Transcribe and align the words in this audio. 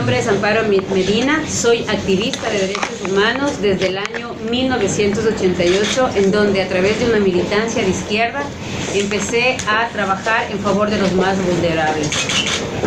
nombre 0.00 0.18
es 0.18 0.28
Amparo 0.28 0.62
Medina, 0.66 1.42
soy 1.46 1.80
activista 1.80 2.48
de 2.48 2.58
derechos 2.58 3.02
humanos 3.06 3.60
desde 3.60 3.88
el 3.88 3.98
año 3.98 4.34
1988, 4.50 6.10
en 6.14 6.32
donde 6.32 6.62
a 6.62 6.68
través 6.68 6.98
de 7.00 7.10
una 7.10 7.18
militancia 7.18 7.82
de 7.82 7.90
izquierda 7.90 8.42
empecé 8.94 9.58
a 9.68 9.88
trabajar 9.88 10.50
en 10.50 10.58
favor 10.60 10.88
de 10.88 10.96
los 10.96 11.12
más 11.12 11.36
vulnerables. 11.44 12.08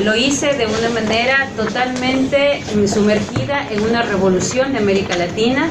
Lo 0.04 0.16
hice 0.16 0.54
de 0.54 0.66
una 0.66 0.90
manera 0.90 1.50
totalmente 1.56 2.64
sumergida 2.88 3.68
en 3.70 3.84
una 3.84 4.02
revolución 4.02 4.74
de 4.74 4.80
América 4.80 5.16
Latina. 5.16 5.70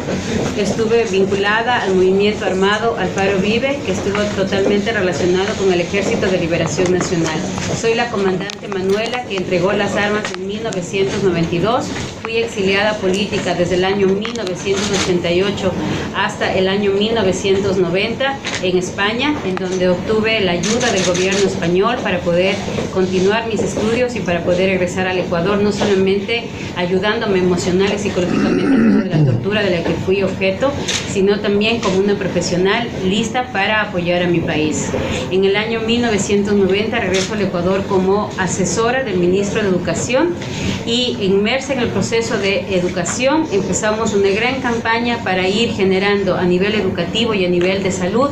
Estuve 0.56 1.06
vinculada 1.06 1.82
al 1.82 1.96
movimiento 1.96 2.46
armado 2.46 2.96
Alfaro 2.96 3.38
Vive, 3.38 3.80
que 3.84 3.90
estuvo 3.90 4.20
totalmente 4.36 4.92
relacionado 4.92 5.52
con 5.56 5.72
el 5.72 5.80
Ejército 5.80 6.28
de 6.28 6.38
Liberación 6.38 6.92
Nacional. 6.92 7.40
Soy 7.80 7.96
la 7.96 8.10
comandante 8.10 8.61
Manuela 8.72 9.26
que 9.26 9.36
entregó 9.36 9.72
las 9.72 9.96
armas 9.96 10.30
en 10.30 10.46
1992. 10.46 11.92
Fui 12.32 12.40
exiliada 12.40 12.94
política 12.94 13.54
desde 13.54 13.74
el 13.74 13.84
año 13.84 14.06
1988 14.06 15.70
hasta 16.16 16.54
el 16.54 16.66
año 16.66 16.90
1990 16.92 18.38
en 18.62 18.78
España, 18.78 19.34
en 19.44 19.54
donde 19.56 19.90
obtuve 19.90 20.40
la 20.40 20.52
ayuda 20.52 20.90
del 20.92 21.04
gobierno 21.04 21.40
español 21.40 21.96
para 22.02 22.20
poder 22.20 22.54
continuar 22.94 23.48
mis 23.48 23.60
estudios 23.60 24.16
y 24.16 24.20
para 24.20 24.44
poder 24.44 24.70
regresar 24.70 25.08
al 25.08 25.18
Ecuador, 25.18 25.60
no 25.60 25.72
solamente 25.72 26.48
ayudándome 26.74 27.40
emocional 27.40 27.92
y 27.94 27.98
psicológicamente 27.98 28.78
de 28.78 29.10
la 29.10 29.30
tortura 29.30 29.62
de 29.62 29.68
la 29.68 29.84
que 29.84 29.92
fui 30.06 30.22
objeto, 30.22 30.72
sino 31.10 31.38
también 31.40 31.82
como 31.82 31.98
una 31.98 32.14
profesional 32.14 32.88
lista 33.04 33.52
para 33.52 33.82
apoyar 33.82 34.22
a 34.22 34.26
mi 34.26 34.40
país. 34.40 34.88
En 35.30 35.44
el 35.44 35.54
año 35.54 35.80
1990 35.80 36.98
regreso 36.98 37.34
al 37.34 37.42
Ecuador 37.42 37.84
como 37.86 38.30
asesora 38.38 39.04
del 39.04 39.18
ministro 39.18 39.62
de 39.62 39.68
Educación 39.68 40.30
y 40.86 41.18
inmersa 41.20 41.74
en 41.74 41.80
el 41.80 41.88
proceso 41.88 42.21
de 42.30 42.76
educación 42.76 43.48
empezamos 43.50 44.14
una 44.14 44.28
gran 44.28 44.60
campaña 44.60 45.18
para 45.24 45.48
ir 45.48 45.72
generando 45.72 46.36
a 46.36 46.44
nivel 46.44 46.76
educativo 46.76 47.34
y 47.34 47.44
a 47.44 47.48
nivel 47.48 47.82
de 47.82 47.90
salud 47.90 48.30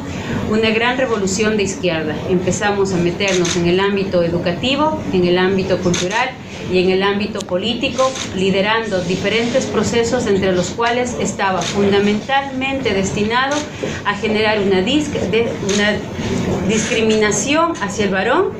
una 0.48 0.70
gran 0.70 0.96
revolución 0.96 1.56
de 1.56 1.64
izquierda. 1.64 2.14
Empezamos 2.30 2.92
a 2.92 2.98
meternos 2.98 3.56
en 3.56 3.66
el 3.66 3.80
ámbito 3.80 4.22
educativo, 4.22 5.02
en 5.12 5.26
el 5.26 5.38
ámbito 5.38 5.78
cultural 5.78 6.30
y 6.72 6.78
en 6.78 6.90
el 6.90 7.02
ámbito 7.02 7.40
político, 7.40 8.08
liderando 8.36 9.02
diferentes 9.02 9.66
procesos 9.66 10.28
entre 10.28 10.52
los 10.52 10.70
cuales 10.70 11.16
estaba 11.18 11.60
fundamentalmente 11.60 12.94
destinado 12.94 13.56
a 14.04 14.14
generar 14.14 14.60
una, 14.60 14.78
una 14.78 16.68
discriminación 16.68 17.72
hacia 17.82 18.04
el 18.04 18.12
varón, 18.12 18.50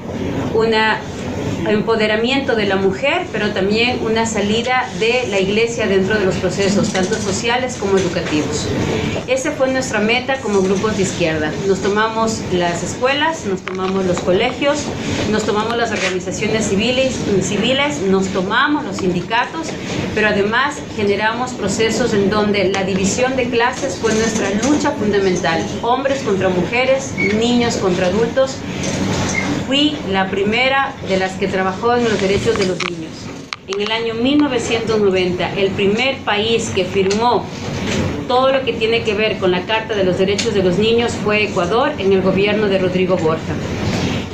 una 0.54 0.98
empoderamiento 1.68 2.56
de 2.56 2.66
la 2.66 2.76
mujer, 2.76 3.26
pero 3.32 3.50
también 3.50 4.00
una 4.02 4.26
salida 4.26 4.88
de 4.98 5.26
la 5.28 5.38
iglesia 5.38 5.86
dentro 5.86 6.18
de 6.18 6.24
los 6.24 6.36
procesos, 6.36 6.92
tanto 6.92 7.14
sociales 7.14 7.76
como 7.78 7.98
educativos. 7.98 8.68
Esa 9.26 9.52
fue 9.52 9.70
nuestra 9.70 10.00
meta 10.00 10.38
como 10.40 10.60
grupos 10.62 10.96
de 10.96 11.02
izquierda. 11.02 11.52
Nos 11.66 11.80
tomamos 11.80 12.40
las 12.52 12.82
escuelas, 12.82 13.46
nos 13.46 13.60
tomamos 13.60 14.04
los 14.06 14.20
colegios, 14.20 14.84
nos 15.30 15.44
tomamos 15.44 15.76
las 15.76 15.90
organizaciones 15.92 16.66
civiles, 16.66 17.14
civiles 17.42 18.00
nos 18.02 18.26
tomamos 18.28 18.84
los 18.84 18.96
sindicatos, 18.96 19.68
pero 20.14 20.28
además 20.28 20.76
generamos 20.96 21.52
procesos 21.52 22.14
en 22.14 22.30
donde 22.30 22.68
la 22.70 22.84
división 22.84 23.36
de 23.36 23.48
clases 23.48 23.96
fue 23.96 24.12
nuestra 24.14 24.50
lucha 24.62 24.90
fundamental. 24.92 25.64
Hombres 25.82 26.22
contra 26.22 26.48
mujeres, 26.48 27.14
niños 27.16 27.76
contra 27.76 28.06
adultos, 28.06 28.56
fui 29.70 29.96
la 30.10 30.28
primera 30.28 30.96
de 31.08 31.16
las 31.16 31.34
que 31.34 31.46
trabajó 31.46 31.94
en 31.94 32.02
los 32.02 32.20
derechos 32.20 32.58
de 32.58 32.66
los 32.66 32.76
niños. 32.90 33.12
En 33.68 33.80
el 33.80 33.92
año 33.92 34.14
1990, 34.14 35.54
el 35.54 35.70
primer 35.70 36.16
país 36.24 36.72
que 36.74 36.84
firmó 36.84 37.44
todo 38.26 38.50
lo 38.50 38.64
que 38.64 38.72
tiene 38.72 39.04
que 39.04 39.14
ver 39.14 39.38
con 39.38 39.52
la 39.52 39.66
Carta 39.66 39.94
de 39.94 40.02
los 40.02 40.18
Derechos 40.18 40.54
de 40.54 40.64
los 40.64 40.78
Niños 40.78 41.12
fue 41.22 41.44
Ecuador 41.44 41.92
en 41.98 42.12
el 42.12 42.20
gobierno 42.20 42.66
de 42.66 42.80
Rodrigo 42.80 43.16
Borja. 43.16 43.54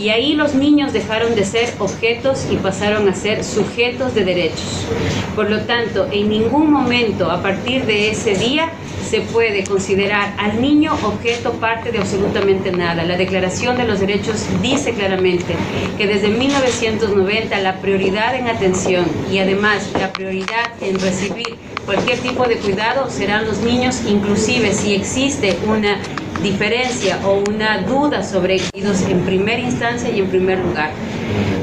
Y 0.00 0.08
ahí 0.08 0.32
los 0.32 0.54
niños 0.54 0.94
dejaron 0.94 1.34
de 1.34 1.44
ser 1.44 1.70
objetos 1.80 2.46
y 2.50 2.56
pasaron 2.56 3.06
a 3.06 3.14
ser 3.14 3.44
sujetos 3.44 4.14
de 4.14 4.24
derechos. 4.24 4.86
Por 5.34 5.50
lo 5.50 5.60
tanto, 5.60 6.08
en 6.12 6.30
ningún 6.30 6.70
momento 6.70 7.30
a 7.30 7.42
partir 7.42 7.84
de 7.84 8.10
ese 8.10 8.36
día 8.36 8.70
se 9.16 9.22
puede 9.22 9.64
considerar 9.64 10.34
al 10.36 10.60
niño 10.60 10.92
objeto 10.92 11.52
parte 11.54 11.90
de 11.90 12.00
absolutamente 12.00 12.70
nada. 12.70 13.02
La 13.02 13.16
Declaración 13.16 13.78
de 13.78 13.84
los 13.84 14.00
Derechos 14.00 14.44
dice 14.60 14.92
claramente 14.92 15.56
que 15.96 16.06
desde 16.06 16.28
1990 16.28 17.58
la 17.60 17.80
prioridad 17.80 18.34
en 18.34 18.46
atención 18.46 19.06
y 19.32 19.38
además 19.38 19.90
la 19.98 20.12
prioridad 20.12 20.66
en 20.82 21.00
recibir 21.00 21.56
cualquier 21.86 22.18
tipo 22.18 22.44
de 22.44 22.56
cuidado 22.56 23.08
serán 23.08 23.46
los 23.46 23.60
niños, 23.60 24.02
inclusive 24.06 24.74
si 24.74 24.94
existe 24.94 25.56
una 25.66 25.98
diferencia 26.42 27.18
o 27.24 27.42
una 27.48 27.82
duda 27.82 28.22
sobre 28.22 28.60
ellos 28.74 29.02
en 29.08 29.20
primera 29.20 29.60
instancia 29.60 30.10
y 30.10 30.20
en 30.20 30.28
primer 30.28 30.58
lugar. 30.58 30.90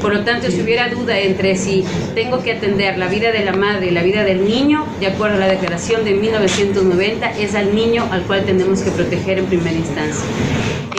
Por 0.00 0.12
lo 0.12 0.22
tanto, 0.22 0.50
si 0.50 0.60
hubiera 0.60 0.88
duda 0.88 1.18
entre 1.18 1.56
si 1.56 1.84
tengo 2.14 2.42
que 2.42 2.52
atender 2.52 2.98
la 2.98 3.08
vida 3.08 3.32
de 3.32 3.44
la 3.44 3.52
madre 3.52 3.86
y 3.86 3.90
la 3.90 4.02
vida 4.02 4.22
del 4.22 4.44
niño, 4.44 4.84
de 5.00 5.06
acuerdo 5.06 5.36
a 5.36 5.40
la 5.40 5.48
declaración 5.48 6.04
de 6.04 6.12
1990, 6.12 7.30
es 7.38 7.54
al 7.54 7.74
niño 7.74 8.06
al 8.10 8.22
cual 8.24 8.44
tenemos 8.44 8.82
que 8.82 8.90
proteger 8.90 9.38
en 9.38 9.46
primera 9.46 9.76
instancia. 9.76 10.24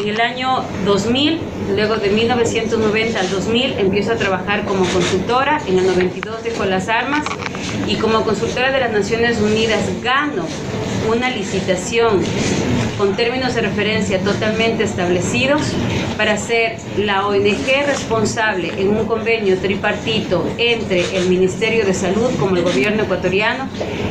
En 0.02 0.10
el 0.10 0.20
año 0.20 0.64
2000, 0.86 1.40
luego 1.76 1.98
de 1.98 2.10
1990 2.10 3.20
al 3.20 3.30
2000, 3.30 3.80
empiezo 3.80 4.14
a 4.14 4.16
trabajar 4.16 4.66
como 4.66 4.86
consultora. 4.86 5.62
En 5.68 5.80
el 5.80 5.86
92 5.86 6.44
dejo 6.44 6.66
las 6.66 6.90
armas 6.90 7.26
y 7.88 7.96
como 7.96 8.24
consultora 8.24 8.72
de 8.72 8.80
las 8.80 8.92
Naciones 8.92 9.40
Unidas 9.40 9.82
gano 10.04 10.46
una 11.08 11.30
licitación 11.30 12.22
con 12.98 13.16
términos 13.16 13.54
de 13.56 13.62
referencia 13.62 14.20
totalmente 14.20 14.84
establecidos 14.84 15.62
para 16.18 16.38
ser 16.38 16.78
la 16.98 17.28
ONG 17.28 17.86
responsable 17.86 18.72
en 18.78 18.90
un 18.90 19.06
convenio 19.06 19.58
tripartito 19.58 20.46
entre 20.58 21.18
el 21.18 21.28
Ministerio 21.28 21.86
de 21.86 21.94
Salud 21.94 22.30
como 22.40 22.56
el 22.56 22.64
gobierno 22.64 23.04
ecuatoriano, 23.04 23.68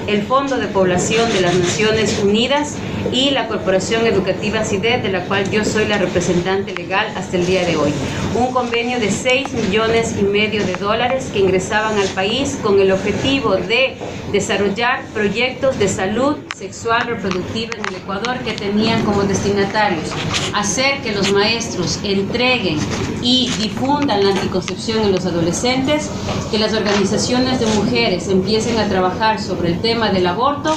el 0.06 0.22
Fondo 0.22 0.56
de 0.56 0.66
Población 0.66 1.32
de 1.32 1.40
las 1.40 1.54
Naciones 1.54 2.20
Unidas 2.22 2.76
y 3.12 3.30
la 3.30 3.48
Corporación 3.48 4.06
Educativa 4.06 4.64
CIDED, 4.64 5.02
de 5.02 5.10
la 5.10 5.24
cual 5.24 5.50
yo 5.50 5.64
soy 5.64 5.86
la 5.86 5.98
representante 5.98 6.74
legal 6.74 7.06
hasta 7.16 7.36
el 7.36 7.46
día 7.46 7.64
de 7.64 7.76
hoy. 7.76 7.92
Un 8.34 8.52
convenio 8.52 8.98
de 9.00 9.10
6 9.10 9.52
millones 9.52 10.14
y 10.18 10.22
medio 10.22 10.64
de 10.64 10.74
dólares 10.74 11.30
que 11.32 11.40
ingresaban 11.40 11.98
al 11.98 12.08
país 12.08 12.58
con 12.62 12.80
el 12.80 12.92
objetivo 12.92 13.56
de 13.56 13.94
desarrollar 14.32 15.02
proyectos 15.14 15.78
de 15.78 15.88
salud 15.88 16.36
sexual 16.56 17.06
reproductiva 17.06 17.72
en 17.76 17.88
el 17.88 17.96
Ecuador 17.96 18.38
que 18.38 18.52
tenían 18.52 19.04
como 19.04 19.24
destinatarios. 19.24 20.10
Hacer 20.54 21.02
que 21.02 21.12
los 21.12 21.32
maestros 21.32 21.98
entreguen 22.04 22.78
y 23.22 23.50
difundan 23.58 24.22
la 24.22 24.30
anticoncepción 24.30 25.00
en 25.00 25.12
los 25.12 25.26
adolescentes, 25.26 26.10
que 26.50 26.58
las 26.58 26.72
organizaciones 26.72 27.58
de 27.58 27.66
mujeres 27.66 28.28
empiecen 28.28 28.78
a 28.78 28.88
trabajar 28.88 29.40
sobre 29.40 29.72
el 29.72 29.80
tema 29.80 30.10
del 30.10 30.26
aborto 30.26 30.74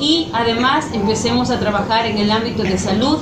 y 0.00 0.28
además 0.32 0.86
empecemos 0.92 1.50
a 1.50 1.60
trabajar 1.60 2.06
en 2.06 2.18
el 2.18 2.30
ámbito 2.30 2.62
de 2.64 2.76
salud 2.78 3.18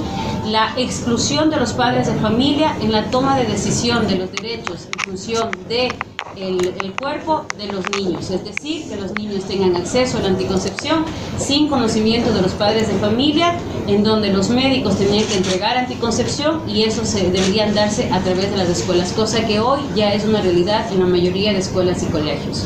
la 0.47 0.73
exclusión 0.79 1.51
de 1.51 1.57
los 1.59 1.75
padres 1.75 2.07
de 2.07 2.15
familia 2.21 2.75
en 2.81 2.91
la 2.91 3.11
toma 3.11 3.37
de 3.37 3.45
decisión 3.45 4.07
de 4.09 4.17
los 4.17 4.33
derechos 4.33 4.89
en 4.95 5.05
función 5.05 5.51
de 5.69 5.93
el, 6.41 6.95
cuerpo 6.99 7.45
de 7.57 7.67
los 7.67 7.85
niños, 7.97 8.31
es 8.31 8.45
decir, 8.45 8.89
que 8.89 8.97
los 8.97 9.13
niños 9.15 9.45
tengan 9.45 9.77
acceso 9.77 10.19
a 10.19 10.21
la 10.21 10.29
anticoncepción 10.29 11.05
sin 11.39 11.69
conocimiento 11.69 12.33
de 12.33 12.43
los 12.43 12.53
padres 12.53 12.89
de 12.89 12.95
familia, 12.95 13.55
en 13.87 14.03
donde 14.03 14.33
los 14.33 14.49
médicos 14.51 14.97
tenían 14.97 15.25
que 15.27 15.37
entregar 15.37 15.77
anticoncepción 15.77 16.69
y 16.69 16.85
eso 16.85 17.05
se 17.05 17.31
deberían 17.31 17.75
darse 17.75 18.11
a 18.13 18.21
través 18.21 18.51
de 18.51 18.57
las 18.57 18.69
escuelas, 18.69 19.13
cosa 19.13 19.47
que 19.47 19.61
hoy 19.61 19.81
ya 19.95 20.13
es 20.13 20.25
una 20.25 20.41
realidad 20.41 20.91
en 20.93 21.01
la 21.01 21.07
mayoría 21.07 21.53
de 21.53 21.59
escuelas 21.59 22.03
y 22.03 22.07
colegios. 22.07 22.65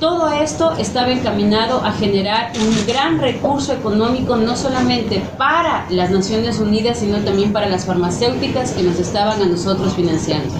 Todo 0.00 0.30
esto 0.30 0.72
estaba 0.78 1.10
encaminado 1.10 1.84
a 1.84 1.92
generar 1.92 2.52
un 2.54 2.86
gran 2.86 3.18
recurso 3.18 3.72
económico 3.72 4.36
no 4.36 4.56
solamente 4.56 5.22
para 5.38 5.86
las 5.90 6.10
Naciones 6.10 6.58
Unidas, 6.58 6.98
sino 6.98 7.18
también 7.18 7.52
para 7.52 7.68
las 7.68 7.86
farmacéuticas 7.86 8.72
que 8.72 8.82
nos 8.82 8.98
estaban 8.98 9.40
a 9.40 9.46
nosotros 9.46 9.94
financiando 9.94 10.54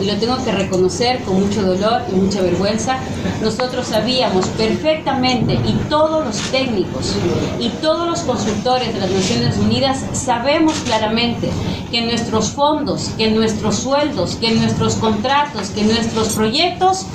y 0.00 0.06
lo 0.06 0.16
tengo 0.16 0.36
que 0.44 0.52
reconocer 0.52 1.22
con 1.22 1.40
mucho 1.40 1.62
dolor 1.62 2.02
y 2.10 2.14
mucha 2.14 2.40
vergüenza, 2.42 2.98
nosotros 3.42 3.86
sabíamos 3.88 4.46
perfectamente 4.48 5.54
y 5.54 5.72
todos 5.88 6.24
los 6.24 6.36
técnicos 6.50 7.14
y 7.58 7.68
todos 7.80 8.08
los 8.08 8.20
consultores 8.20 8.92
de 8.94 9.00
las 9.00 9.10
Naciones 9.10 9.56
Unidas 9.58 10.04
sabemos 10.12 10.74
claramente 10.84 11.50
que 11.90 12.02
nuestros 12.02 12.50
fondos, 12.50 13.10
que 13.16 13.30
nuestros 13.30 13.76
sueldos, 13.76 14.36
que 14.36 14.54
nuestros 14.54 14.94
contratos, 14.96 15.70
que 15.70 15.84
nuestros 15.84 16.30
proyectos 16.30 17.06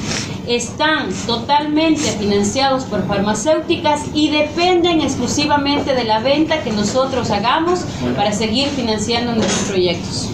están 0.47 1.09
totalmente 1.25 2.03
financiados 2.19 2.83
por 2.85 3.05
farmacéuticas 3.07 4.01
y 4.13 4.29
dependen 4.29 5.01
exclusivamente 5.01 5.93
de 5.93 6.03
la 6.03 6.19
venta 6.19 6.63
que 6.63 6.71
nosotros 6.71 7.31
hagamos 7.31 7.85
para 8.15 8.31
seguir 8.31 8.67
financiando 8.69 9.33
nuestros 9.33 9.69
proyectos. 9.69 10.29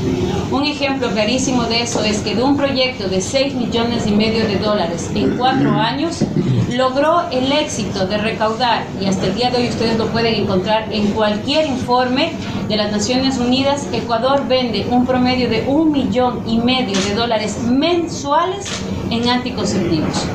Un 0.52 0.66
ejemplo 0.66 1.10
clarísimo 1.12 1.64
de 1.64 1.84
eso 1.84 2.04
es 2.04 2.20
que 2.20 2.36
de 2.36 2.44
un 2.44 2.58
proyecto 2.58 3.08
de 3.08 3.22
6 3.22 3.54
millones 3.56 4.08
y 4.08 4.12
medio 4.12 4.48
de 4.48 4.58
dólares 4.58 5.10
en 5.14 5.38
cuatro 5.38 5.72
años, 5.72 6.24
logró 6.72 7.24
el 7.32 7.52
éxito 7.52 8.06
de 8.08 8.18
recaudar, 8.18 8.86
y 9.02 9.06
hasta 9.06 9.28
el 9.28 9.36
día 9.36 9.50
de 9.50 9.58
hoy 9.58 9.70
ustedes 9.70 9.98
lo 9.98 10.08
pueden 10.08 10.36
encontrar 10.36 10.92
en 10.92 11.08
cualquier 11.08 11.68
informe 11.68 12.32
de 12.68 12.78
las 12.78 12.92
Naciones 12.92 13.38
Unidas, 13.38 13.88
Ecuador 13.92 14.48
vende 14.48 14.88
un 14.90 15.06
promedio 15.06 15.50
de 15.50 15.66
un 15.68 15.92
millón 15.92 16.44
y 16.48 16.60
medio 16.60 17.00
de 17.02 17.16
dólares 17.16 17.60
mensuales 17.64 18.68
en 19.10 19.30
anticonceptivos. 19.30 20.26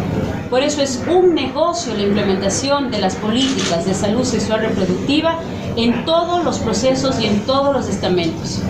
Por 0.50 0.62
eso 0.62 0.82
es 0.82 1.03
un 1.09 1.35
negocio 1.35 1.94
la 1.94 2.03
implementación 2.03 2.91
de 2.91 3.00
las 3.00 3.17
políticas 3.17 3.87
de 3.87 3.94
salud 3.94 4.25
sexual 4.25 4.61
reproductiva 4.61 5.41
en 5.76 6.05
todos 6.05 6.44
los 6.44 6.59
procesos 6.59 7.19
y 7.21 7.26
en 7.26 7.41
todos 7.41 7.75
los 7.75 7.88
estamentos. 7.88 8.61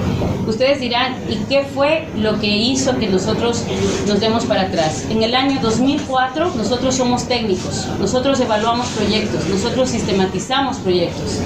Ustedes 0.46 0.80
dirán, 0.80 1.16
¿y 1.28 1.36
qué 1.48 1.64
fue 1.64 2.08
lo 2.16 2.40
que 2.40 2.46
hizo 2.46 2.96
que 2.98 3.08
nosotros 3.08 3.64
nos 4.06 4.20
demos 4.20 4.44
para 4.44 4.62
atrás? 4.62 5.06
En 5.10 5.22
el 5.22 5.34
año 5.34 5.58
2004 5.60 6.54
nosotros 6.54 6.94
somos 6.94 7.24
técnicos, 7.24 7.86
nosotros 7.98 8.40
evaluamos 8.40 8.86
proyectos, 8.88 9.46
nosotros 9.48 9.90
sistematizamos 9.90 10.78
proyectos. 10.78 11.40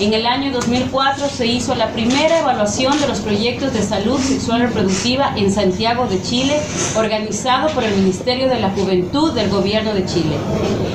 En 0.00 0.14
el 0.14 0.26
año 0.26 0.50
2004 0.50 1.28
se 1.28 1.46
hizo 1.46 1.74
la 1.74 1.92
primera 1.92 2.38
evaluación 2.38 2.98
de 2.98 3.06
los 3.06 3.20
proyectos 3.20 3.74
de 3.74 3.82
salud 3.82 4.18
sexual 4.18 4.62
reproductiva 4.62 5.34
en 5.36 5.52
Santiago 5.52 6.06
de 6.06 6.22
Chile, 6.22 6.58
organizado 6.96 7.68
por 7.74 7.84
el 7.84 7.94
Ministerio 7.96 8.48
de 8.48 8.60
la 8.60 8.70
Juventud 8.70 9.34
del 9.34 9.50
Gobierno 9.50 9.92
de 9.92 10.06
Chile. 10.06 10.36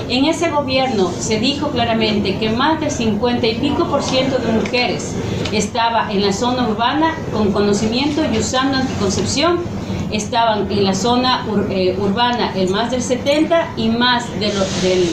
En 0.10 0.26
ese 0.26 0.50
gobierno 0.50 1.12
se 1.20 1.40
dijo 1.40 1.70
claramente 1.70 2.40
que 2.40 2.50
más 2.50 2.80
del 2.80 2.90
50 2.90 3.46
y 3.46 3.56
pico 3.60 3.86
por 3.86 4.02
ciento 4.02 4.40
de 4.40 4.52
mujeres 4.52 5.14
estaba 5.52 6.12
en 6.12 6.24
la 6.24 6.34
zona 6.34 6.68
urbana 6.68 7.16
con 7.32 7.52
conocimiento 7.52 8.24
y 8.34 8.40
usando 8.40 8.78
anticoncepción 8.78 9.60
estaban 10.12 10.72
en 10.72 10.84
la 10.84 10.94
zona 10.94 11.46
eh, 11.70 11.96
urbana 12.00 12.54
el 12.56 12.70
más 12.70 12.92
del 12.92 13.02
70 13.02 13.74
y 13.78 13.90
más 13.90 14.30
de 14.40 14.52
del 14.82 15.10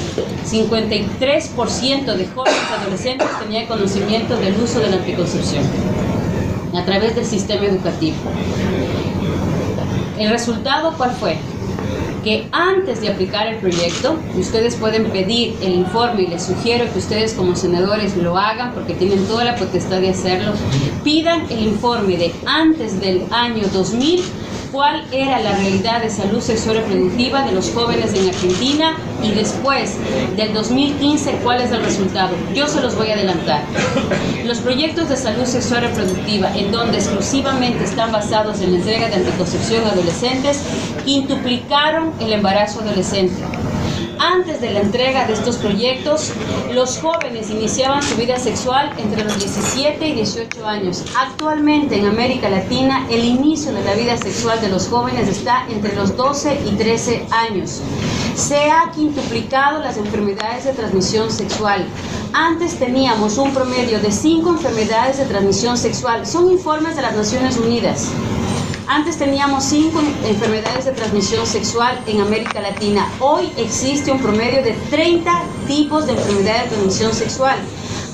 53% 0.48 2.14
de 2.14 2.26
jóvenes 2.26 2.60
adolescentes 2.78 3.28
tenía 3.40 3.66
conocimiento 3.66 4.36
del 4.36 4.54
uso 4.60 4.80
de 4.80 4.90
la 4.90 4.96
anticoncepción 4.96 5.64
a 6.74 6.84
través 6.84 7.14
del 7.14 7.24
sistema 7.24 7.66
educativo. 7.66 8.16
¿El 10.18 10.30
resultado 10.30 10.94
cuál 10.96 11.10
fue? 11.10 11.38
que 12.22 12.46
antes 12.52 13.00
de 13.00 13.08
aplicar 13.08 13.48
el 13.48 13.56
proyecto, 13.56 14.16
ustedes 14.36 14.76
pueden 14.76 15.10
pedir 15.10 15.56
el 15.60 15.74
informe 15.74 16.22
y 16.22 16.26
les 16.28 16.44
sugiero 16.44 16.90
que 16.92 16.98
ustedes 16.98 17.34
como 17.34 17.56
senadores 17.56 18.16
lo 18.16 18.38
hagan 18.38 18.72
porque 18.72 18.94
tienen 18.94 19.26
toda 19.26 19.44
la 19.44 19.56
potestad 19.56 20.00
de 20.00 20.10
hacerlo, 20.10 20.52
pidan 21.02 21.50
el 21.50 21.66
informe 21.66 22.16
de 22.16 22.32
antes 22.46 23.00
del 23.00 23.24
año 23.32 23.64
2000 23.72 24.22
cuál 24.72 25.04
era 25.12 25.38
la 25.40 25.52
realidad 25.52 26.00
de 26.00 26.08
salud 26.08 26.40
sexual 26.40 26.76
reproductiva 26.76 27.42
de 27.44 27.52
los 27.52 27.70
jóvenes 27.70 28.14
en 28.14 28.30
Argentina 28.30 28.96
y 29.22 29.32
después 29.32 29.96
del 30.36 30.54
2015 30.54 31.40
cuál 31.42 31.60
es 31.60 31.70
el 31.70 31.84
resultado. 31.84 32.34
Yo 32.54 32.66
se 32.66 32.80
los 32.80 32.96
voy 32.96 33.10
a 33.10 33.14
adelantar. 33.14 33.62
Los 34.46 34.58
proyectos 34.58 35.10
de 35.10 35.16
salud 35.16 35.44
sexual 35.44 35.82
reproductiva 35.82 36.56
en 36.56 36.72
donde 36.72 36.96
exclusivamente 36.96 37.84
están 37.84 38.10
basados 38.10 38.60
en 38.62 38.72
la 38.72 38.78
entrega 38.78 39.08
de 39.08 39.16
anticoncepción 39.16 39.84
a 39.84 39.90
adolescentes 39.90 40.62
quintuplicaron 41.04 42.12
el 42.20 42.32
embarazo 42.32 42.80
adolescente 42.80 43.34
antes 44.22 44.60
de 44.60 44.70
la 44.70 44.80
entrega 44.80 45.26
de 45.26 45.32
estos 45.32 45.56
proyectos, 45.56 46.32
los 46.72 46.98
jóvenes 46.98 47.50
iniciaban 47.50 48.04
su 48.04 48.14
vida 48.16 48.38
sexual 48.38 48.92
entre 48.96 49.24
los 49.24 49.36
17 49.36 50.06
y 50.06 50.12
18 50.12 50.64
años. 50.64 51.04
Actualmente 51.18 51.98
en 51.98 52.06
América 52.06 52.48
Latina, 52.48 53.04
el 53.10 53.24
inicio 53.24 53.72
de 53.72 53.82
la 53.82 53.94
vida 53.94 54.16
sexual 54.16 54.60
de 54.60 54.68
los 54.68 54.86
jóvenes 54.86 55.28
está 55.28 55.66
entre 55.68 55.96
los 55.96 56.16
12 56.16 56.56
y 56.66 56.70
13 56.76 57.26
años. 57.32 57.80
Se 58.36 58.70
ha 58.70 58.92
quintuplicado 58.94 59.80
las 59.80 59.96
enfermedades 59.96 60.66
de 60.66 60.72
transmisión 60.72 61.28
sexual. 61.30 61.84
Antes 62.32 62.78
teníamos 62.78 63.38
un 63.38 63.52
promedio 63.52 63.98
de 63.98 64.12
5 64.12 64.50
enfermedades 64.50 65.18
de 65.18 65.24
transmisión 65.24 65.76
sexual. 65.76 66.26
Son 66.26 66.48
informes 66.48 66.94
de 66.94 67.02
las 67.02 67.16
Naciones 67.16 67.58
Unidas. 67.58 68.08
Antes 68.94 69.16
teníamos 69.16 69.64
cinco 69.64 70.02
enfermedades 70.22 70.84
de 70.84 70.92
transmisión 70.92 71.46
sexual 71.46 71.98
en 72.06 72.20
América 72.20 72.60
Latina. 72.60 73.10
Hoy 73.20 73.50
existe 73.56 74.12
un 74.12 74.18
promedio 74.20 74.62
de 74.62 74.72
30 74.90 75.32
tipos 75.66 76.04
de 76.04 76.12
enfermedades 76.12 76.64
de 76.64 76.68
transmisión 76.76 77.14
sexual. 77.14 77.56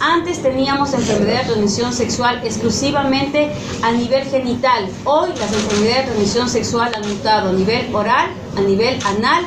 Antes 0.00 0.40
teníamos 0.40 0.94
enfermedades 0.94 1.48
de 1.48 1.54
transmisión 1.54 1.92
sexual 1.92 2.40
exclusivamente 2.44 3.50
a 3.82 3.90
nivel 3.90 4.22
genital. 4.28 4.88
Hoy 5.02 5.30
las 5.30 5.52
enfermedades 5.52 5.96
de 5.96 6.12
transmisión 6.12 6.48
sexual 6.48 6.92
han 6.94 7.08
mutado 7.08 7.48
a 7.48 7.52
nivel 7.54 7.92
oral, 7.92 8.28
a 8.56 8.60
nivel 8.60 9.00
anal 9.04 9.42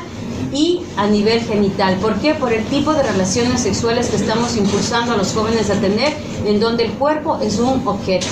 y 0.52 0.82
a 0.98 1.06
nivel 1.06 1.40
genital. 1.40 1.96
¿Por 1.96 2.16
qué? 2.16 2.34
Por 2.34 2.52
el 2.52 2.62
tipo 2.66 2.92
de 2.92 3.04
relaciones 3.04 3.62
sexuales 3.62 4.10
que 4.10 4.16
estamos 4.16 4.54
impulsando 4.54 5.14
a 5.14 5.16
los 5.16 5.32
jóvenes 5.32 5.70
a 5.70 5.80
tener, 5.80 6.14
en 6.44 6.60
donde 6.60 6.84
el 6.84 6.92
cuerpo 6.92 7.38
es 7.40 7.58
un 7.58 7.88
objeto. 7.88 8.26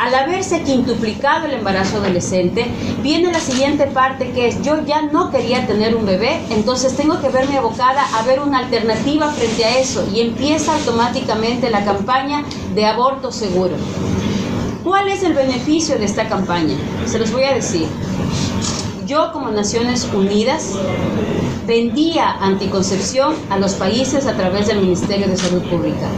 Al 0.00 0.14
haberse 0.14 0.62
quintuplicado 0.62 1.44
el 1.44 1.52
embarazo 1.52 1.98
adolescente, 1.98 2.64
viene 3.02 3.30
la 3.30 3.38
siguiente 3.38 3.86
parte 3.86 4.30
que 4.30 4.48
es 4.48 4.62
yo 4.62 4.82
ya 4.86 5.02
no 5.02 5.30
quería 5.30 5.66
tener 5.66 5.94
un 5.94 6.06
bebé, 6.06 6.40
entonces 6.48 6.96
tengo 6.96 7.20
que 7.20 7.28
verme 7.28 7.58
abocada 7.58 8.02
a 8.18 8.22
ver 8.22 8.40
una 8.40 8.60
alternativa 8.60 9.28
frente 9.28 9.62
a 9.62 9.78
eso 9.78 10.08
y 10.10 10.22
empieza 10.22 10.72
automáticamente 10.72 11.68
la 11.68 11.84
campaña 11.84 12.44
de 12.74 12.86
aborto 12.86 13.30
seguro. 13.30 13.74
¿Cuál 14.82 15.08
es 15.08 15.22
el 15.22 15.34
beneficio 15.34 15.98
de 15.98 16.06
esta 16.06 16.30
campaña? 16.30 16.78
Se 17.04 17.18
los 17.18 17.30
voy 17.30 17.44
a 17.44 17.52
decir. 17.52 17.86
Yo 19.06 19.32
como 19.32 19.50
Naciones 19.50 20.08
Unidas 20.14 20.78
vendía 21.66 22.30
anticoncepción 22.40 23.34
a 23.50 23.58
los 23.58 23.74
países 23.74 24.26
a 24.26 24.36
través 24.36 24.66
del 24.66 24.80
Ministerio 24.80 25.28
de 25.28 25.36
Salud 25.36 25.62
Pública. 25.62 26.08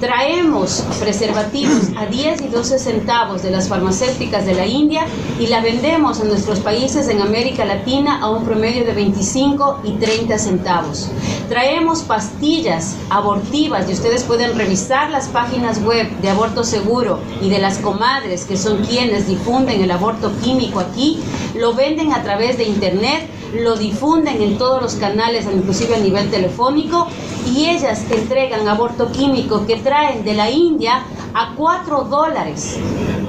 Traemos 0.00 0.84
preservativos 0.98 1.88
a 1.96 2.06
10 2.06 2.42
y 2.42 2.48
12 2.48 2.78
centavos 2.78 3.42
de 3.42 3.50
las 3.50 3.68
farmacéuticas 3.68 4.46
de 4.46 4.54
la 4.54 4.66
India 4.66 5.02
y 5.38 5.46
la 5.46 5.60
vendemos 5.60 6.20
a 6.20 6.24
nuestros 6.24 6.60
países 6.60 7.08
en 7.08 7.20
América 7.20 7.64
Latina 7.64 8.20
a 8.20 8.30
un 8.30 8.44
promedio 8.44 8.84
de 8.84 8.92
25 8.92 9.80
y 9.84 9.92
30 9.92 10.38
centavos. 10.38 11.10
Traemos 11.48 12.02
pastillas 12.02 12.96
abortivas 13.10 13.88
y 13.88 13.92
ustedes 13.92 14.24
pueden 14.24 14.56
revisar 14.56 15.10
las 15.10 15.28
páginas 15.28 15.82
web 15.82 16.08
de 16.20 16.30
Aborto 16.30 16.64
Seguro 16.64 17.18
y 17.42 17.50
de 17.50 17.58
las 17.58 17.78
comadres 17.78 18.44
que 18.44 18.56
son 18.56 18.84
quienes 18.84 19.26
difunden 19.26 19.82
el 19.82 19.90
aborto 19.90 20.32
químico 20.42 20.80
aquí, 20.80 21.18
lo 21.54 21.74
venden 21.74 22.12
a 22.12 22.22
través 22.22 22.56
de 22.56 22.64
internet 22.64 23.28
lo 23.54 23.76
difunden 23.76 24.40
en 24.42 24.58
todos 24.58 24.82
los 24.82 24.94
canales, 24.94 25.46
inclusive 25.52 25.96
a 25.96 25.98
nivel 25.98 26.30
telefónico, 26.30 27.06
y 27.46 27.66
ellas 27.66 28.04
entregan 28.10 28.68
aborto 28.68 29.10
químico 29.10 29.66
que 29.66 29.76
traen 29.76 30.24
de 30.24 30.34
la 30.34 30.50
India 30.50 31.02
a 31.34 31.54
4 31.56 32.04
dólares. 32.04 32.78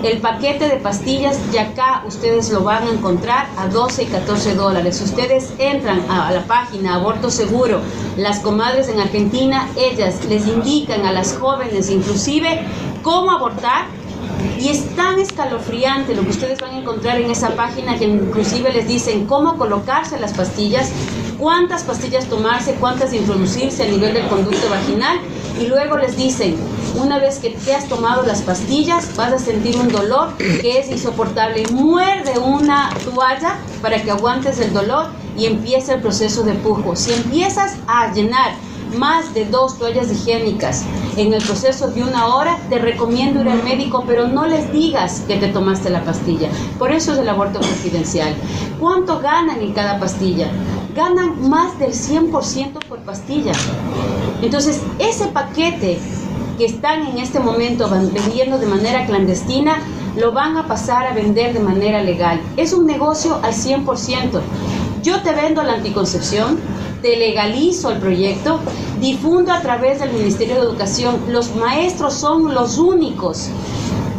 El 0.03 0.19
paquete 0.19 0.67
de 0.67 0.77
pastillas 0.77 1.39
y 1.53 1.57
acá 1.57 2.03
ustedes 2.07 2.49
lo 2.49 2.63
van 2.63 2.87
a 2.87 2.91
encontrar 2.91 3.47
a 3.57 3.67
12 3.67 4.03
y 4.03 4.05
14 4.07 4.55
dólares. 4.55 4.99
Ustedes 5.01 5.53
entran 5.59 6.01
a 6.09 6.31
la 6.31 6.45
página 6.45 6.95
Aborto 6.95 7.29
Seguro, 7.29 7.79
las 8.17 8.39
comadres 8.39 8.89
en 8.89 8.99
Argentina, 8.99 9.67
ellas 9.77 10.25
les 10.27 10.47
indican 10.47 11.05
a 11.05 11.13
las 11.13 11.37
jóvenes 11.37 11.89
inclusive 11.89 12.61
cómo 13.03 13.31
abortar 13.31 13.85
y 14.61 14.69
es 14.69 14.95
tan 14.95 15.19
escalofriante 15.19 16.13
lo 16.13 16.21
que 16.21 16.29
ustedes 16.29 16.59
van 16.59 16.75
a 16.75 16.77
encontrar 16.77 17.19
en 17.19 17.31
esa 17.31 17.49
página 17.55 17.97
que 17.97 18.05
inclusive 18.05 18.71
les 18.71 18.87
dicen 18.87 19.25
cómo 19.25 19.57
colocarse 19.57 20.19
las 20.19 20.33
pastillas, 20.33 20.91
cuántas 21.39 21.83
pastillas 21.83 22.25
tomarse, 22.27 22.75
cuántas 22.75 23.11
introducirse 23.11 23.83
a 23.83 23.87
nivel 23.87 24.13
del 24.13 24.27
conducto 24.27 24.69
vaginal 24.69 25.19
y 25.59 25.65
luego 25.65 25.97
les 25.97 26.15
dicen, 26.15 26.55
una 26.95 27.17
vez 27.17 27.39
que 27.39 27.49
te 27.49 27.73
has 27.73 27.87
tomado 27.87 28.21
las 28.21 28.43
pastillas 28.43 29.15
vas 29.15 29.33
a 29.33 29.39
sentir 29.39 29.75
un 29.77 29.87
dolor 29.87 30.37
que 30.37 30.77
es 30.77 30.91
insoportable. 30.91 31.63
Muerde 31.71 32.37
una 32.37 32.91
toalla 33.03 33.57
para 33.81 33.99
que 34.03 34.11
aguantes 34.11 34.59
el 34.59 34.73
dolor 34.73 35.07
y 35.35 35.45
empieza 35.45 35.95
el 35.95 36.01
proceso 36.01 36.43
de 36.43 36.53
pujo. 36.53 36.95
Si 36.95 37.11
empiezas 37.13 37.77
a 37.87 38.13
llenar 38.13 38.51
más 38.95 39.33
de 39.33 39.45
dos 39.45 39.79
toallas 39.79 40.11
higiénicas 40.11 40.83
en 41.17 41.33
el 41.33 41.43
proceso 41.43 41.89
de 41.89 42.03
una 42.03 42.35
hora, 42.35 42.57
te 42.69 42.79
recomiendo 42.79 43.41
ir 43.41 43.49
al 43.49 43.63
médico, 43.63 44.03
pero 44.07 44.27
no 44.27 44.45
les 44.45 44.71
digas 44.71 45.23
que 45.27 45.37
te 45.37 45.47
tomaste 45.49 45.89
la 45.89 46.03
pastilla. 46.03 46.49
Por 46.79 46.91
eso 46.91 47.13
es 47.13 47.19
el 47.19 47.29
aborto 47.29 47.59
confidencial. 47.59 48.33
¿Cuánto 48.79 49.19
ganan 49.19 49.61
en 49.61 49.73
cada 49.73 49.99
pastilla? 49.99 50.47
Ganan 50.95 51.49
más 51.49 51.77
del 51.79 51.91
100% 51.91 52.85
por 52.87 52.99
pastilla. 52.99 53.51
Entonces, 54.41 54.81
ese 54.99 55.27
paquete 55.27 55.99
que 56.57 56.65
están 56.65 57.07
en 57.07 57.17
este 57.17 57.39
momento 57.39 57.89
vendiendo 57.89 58.57
de 58.57 58.67
manera 58.67 59.05
clandestina, 59.05 59.79
lo 60.15 60.31
van 60.31 60.57
a 60.57 60.67
pasar 60.67 61.07
a 61.07 61.13
vender 61.13 61.53
de 61.53 61.59
manera 61.59 62.01
legal. 62.01 62.41
Es 62.57 62.73
un 62.73 62.85
negocio 62.85 63.39
al 63.43 63.53
100%. 63.53 64.41
Yo 65.03 65.21
te 65.21 65.33
vendo 65.33 65.63
la 65.63 65.73
anticoncepción, 65.73 66.59
te 67.01 67.17
legalizo 67.17 67.91
el 67.91 67.99
proyecto, 67.99 68.59
difundo 68.99 69.51
a 69.51 69.61
través 69.61 69.99
del 69.99 70.11
Ministerio 70.11 70.55
de 70.55 70.61
Educación. 70.61 71.19
Los 71.29 71.55
maestros 71.55 72.13
son 72.13 72.53
los 72.53 72.77
únicos 72.77 73.49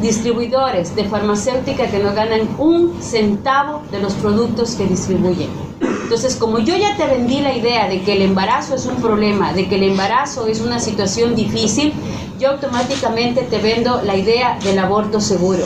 distribuidores 0.01 0.95
de 0.97 1.05
farmacéutica 1.05 1.87
que 1.87 2.01
no 2.01 2.13
ganan 2.13 2.49
un 2.59 3.01
centavo 3.01 3.83
de 3.93 4.01
los 4.01 4.15
productos 4.15 4.75
que 4.75 4.87
distribuyen. 4.87 5.49
Entonces, 5.81 6.37
como 6.37 6.59
yo 6.59 6.77
ya 6.77 6.97
te 6.97 7.07
vendí 7.07 7.41
la 7.41 7.57
idea 7.57 7.89
de 7.89 8.03
que 8.03 8.15
el 8.15 8.23
embarazo 8.23 8.75
es 8.75 8.85
un 8.87 8.97
problema, 8.97 9.53
de 9.53 9.69
que 9.69 9.77
el 9.77 9.85
embarazo 9.85 10.47
es 10.47 10.61
una 10.61 10.79
situación 10.79 11.35
difícil, 11.35 11.93
yo 12.39 12.51
automáticamente 12.51 13.43
te 13.43 13.59
vendo 13.59 14.03
la 14.03 14.17
idea 14.17 14.59
del 14.63 14.79
aborto 14.79 15.21
seguro. 15.21 15.63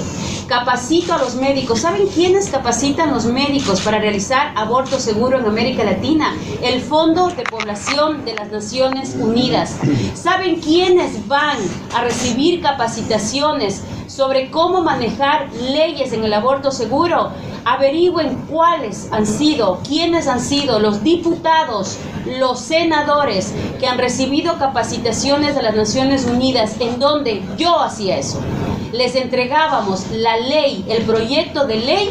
Capacito 0.46 1.12
a 1.12 1.18
los 1.18 1.34
médicos. 1.34 1.80
¿Saben 1.80 2.06
quiénes 2.06 2.48
capacitan 2.50 3.12
los 3.12 3.24
médicos 3.24 3.80
para 3.80 3.98
realizar 3.98 4.52
aborto 4.56 5.00
seguro 5.00 5.38
en 5.38 5.44
América 5.44 5.82
Latina? 5.82 6.36
El 6.62 6.80
Fondo 6.80 7.28
de 7.30 7.42
Población 7.42 8.24
de 8.24 8.34
las 8.34 8.52
Naciones 8.52 9.16
Unidas. 9.18 9.76
¿Saben 10.14 10.60
quiénes 10.60 11.26
van 11.26 11.56
a 11.92 12.02
recibir 12.02 12.62
capacitaciones 12.62 13.82
sobre 14.06 14.52
cómo 14.52 14.82
manejar 14.82 15.52
leyes 15.52 16.12
en 16.12 16.24
el 16.24 16.32
aborto 16.32 16.70
seguro? 16.70 17.32
averigüen 17.66 18.36
cuáles 18.48 19.08
han 19.10 19.26
sido, 19.26 19.80
quiénes 19.86 20.28
han 20.28 20.40
sido 20.40 20.78
los 20.78 21.02
diputados, 21.02 21.98
los 22.38 22.60
senadores 22.60 23.52
que 23.80 23.88
han 23.88 23.98
recibido 23.98 24.56
capacitaciones 24.56 25.56
de 25.56 25.62
las 25.64 25.74
Naciones 25.74 26.26
Unidas 26.26 26.76
en 26.78 27.00
donde 27.00 27.42
yo 27.58 27.80
hacía 27.80 28.18
eso. 28.18 28.40
Les 28.92 29.14
entregábamos 29.14 30.10
la 30.10 30.36
ley, 30.36 30.84
el 30.88 31.02
proyecto 31.04 31.66
de 31.66 31.76
ley 31.76 32.10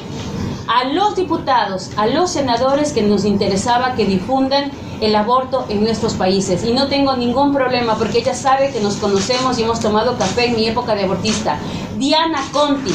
a 0.67 0.86
los 0.86 1.15
diputados, 1.15 1.91
a 1.96 2.08
los 2.08 2.32
senadores 2.32 2.91
que 2.91 3.01
nos 3.01 3.25
interesaba 3.25 3.96
que 3.96 4.05
difundan 4.05 4.72
el 5.01 5.15
aborto 5.15 5.65
en 5.70 5.84
nuestros 5.84 6.13
países. 6.13 6.63
Y 6.63 6.74
no 6.74 6.88
tengo 6.88 7.15
ningún 7.15 7.53
problema 7.53 7.96
porque 7.96 8.20
ella 8.20 8.34
sabe 8.34 8.72
que 8.72 8.79
nos 8.79 8.96
conocemos 8.96 9.60
y 9.60 9.63
hemos 9.63 9.79
tomado 9.79 10.17
café 10.17 10.46
en 10.46 10.55
mi 10.55 10.67
época 10.67 10.96
de 10.96 11.03
abortista. 11.03 11.58
Diana 11.98 12.44
Conti, 12.51 12.94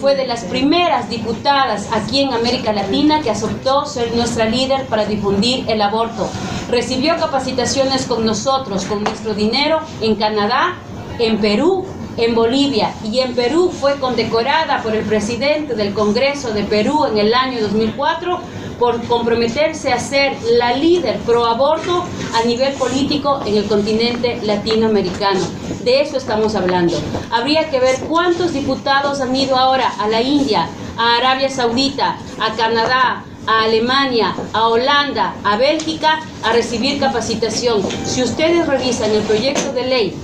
fue 0.00 0.14
de 0.14 0.26
las 0.26 0.44
primeras 0.44 1.10
diputadas 1.10 1.88
aquí 1.92 2.20
en 2.20 2.32
América 2.32 2.72
Latina 2.72 3.20
que 3.20 3.30
aceptó 3.30 3.84
ser 3.84 4.14
nuestra 4.14 4.44
líder 4.44 4.86
para 4.86 5.04
difundir 5.04 5.64
el 5.68 5.82
aborto. 5.82 6.28
Recibió 6.70 7.16
capacitaciones 7.18 8.06
con 8.06 8.24
nosotros, 8.24 8.84
con 8.84 9.02
nuestro 9.02 9.34
dinero, 9.34 9.80
en 10.00 10.14
Canadá, 10.14 10.76
en 11.18 11.38
Perú, 11.38 11.86
en 12.18 12.34
Bolivia 12.34 12.92
y 13.04 13.20
en 13.20 13.34
Perú 13.34 13.70
fue 13.70 13.98
condecorada 13.98 14.82
por 14.82 14.94
el 14.94 15.04
presidente 15.04 15.74
del 15.74 15.94
Congreso 15.94 16.50
de 16.50 16.64
Perú 16.64 17.06
en 17.06 17.16
el 17.16 17.32
año 17.32 17.60
2004 17.62 18.40
por 18.78 19.02
comprometerse 19.06 19.92
a 19.92 19.98
ser 19.98 20.36
la 20.58 20.72
líder 20.72 21.18
pro 21.20 21.46
aborto 21.46 22.04
a 22.34 22.44
nivel 22.44 22.74
político 22.74 23.40
en 23.46 23.56
el 23.56 23.66
continente 23.66 24.40
latinoamericano. 24.42 25.40
De 25.84 26.00
eso 26.00 26.16
estamos 26.16 26.54
hablando. 26.54 26.96
Habría 27.30 27.70
que 27.70 27.80
ver 27.80 27.98
cuántos 28.08 28.52
diputados 28.52 29.20
han 29.20 29.34
ido 29.34 29.56
ahora 29.56 29.92
a 29.98 30.08
la 30.08 30.20
India, 30.20 30.68
a 30.96 31.16
Arabia 31.16 31.48
Saudita, 31.48 32.18
a 32.40 32.54
Canadá, 32.56 33.24
a 33.46 33.62
Alemania, 33.62 34.34
a 34.52 34.68
Holanda, 34.68 35.34
a 35.42 35.56
Bélgica 35.56 36.20
a 36.44 36.52
recibir 36.52 37.00
capacitación. 37.00 37.82
Si 38.04 38.22
ustedes 38.22 38.66
revisan 38.66 39.10
el 39.10 39.22
proyecto 39.22 39.72
de 39.72 39.86
ley 39.86 40.18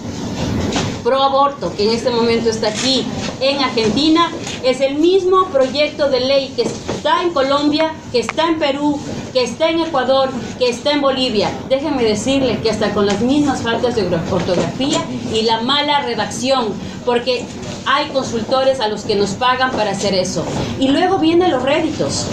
pro 1.04 1.22
aborto, 1.22 1.72
que 1.76 1.84
en 1.84 1.90
este 1.90 2.10
momento 2.10 2.50
está 2.50 2.68
aquí 2.68 3.06
en 3.40 3.60
Argentina, 3.62 4.32
es 4.64 4.80
el 4.80 4.96
mismo 4.96 5.46
proyecto 5.48 6.08
de 6.10 6.20
ley 6.20 6.52
que 6.56 6.62
está 6.62 7.22
en 7.22 7.30
Colombia, 7.30 7.92
que 8.10 8.20
está 8.20 8.48
en 8.48 8.58
Perú, 8.58 8.98
que 9.32 9.44
está 9.44 9.68
en 9.68 9.80
Ecuador, 9.80 10.30
que 10.58 10.70
está 10.70 10.92
en 10.92 11.02
Bolivia. 11.02 11.50
Déjenme 11.68 12.02
decirle 12.02 12.58
que 12.62 12.70
hasta 12.70 12.94
con 12.94 13.06
las 13.06 13.20
mismas 13.20 13.62
faltas 13.62 13.94
de 13.94 14.06
ortografía 14.06 15.04
y 15.32 15.42
la 15.42 15.60
mala 15.60 16.00
redacción, 16.00 16.72
porque 17.04 17.44
hay 17.86 18.08
consultores 18.08 18.80
a 18.80 18.88
los 18.88 19.02
que 19.02 19.14
nos 19.14 19.30
pagan 19.30 19.70
para 19.70 19.90
hacer 19.90 20.14
eso. 20.14 20.44
Y 20.78 20.88
luego 20.88 21.18
vienen 21.18 21.50
los 21.50 21.62
réditos. 21.62 22.26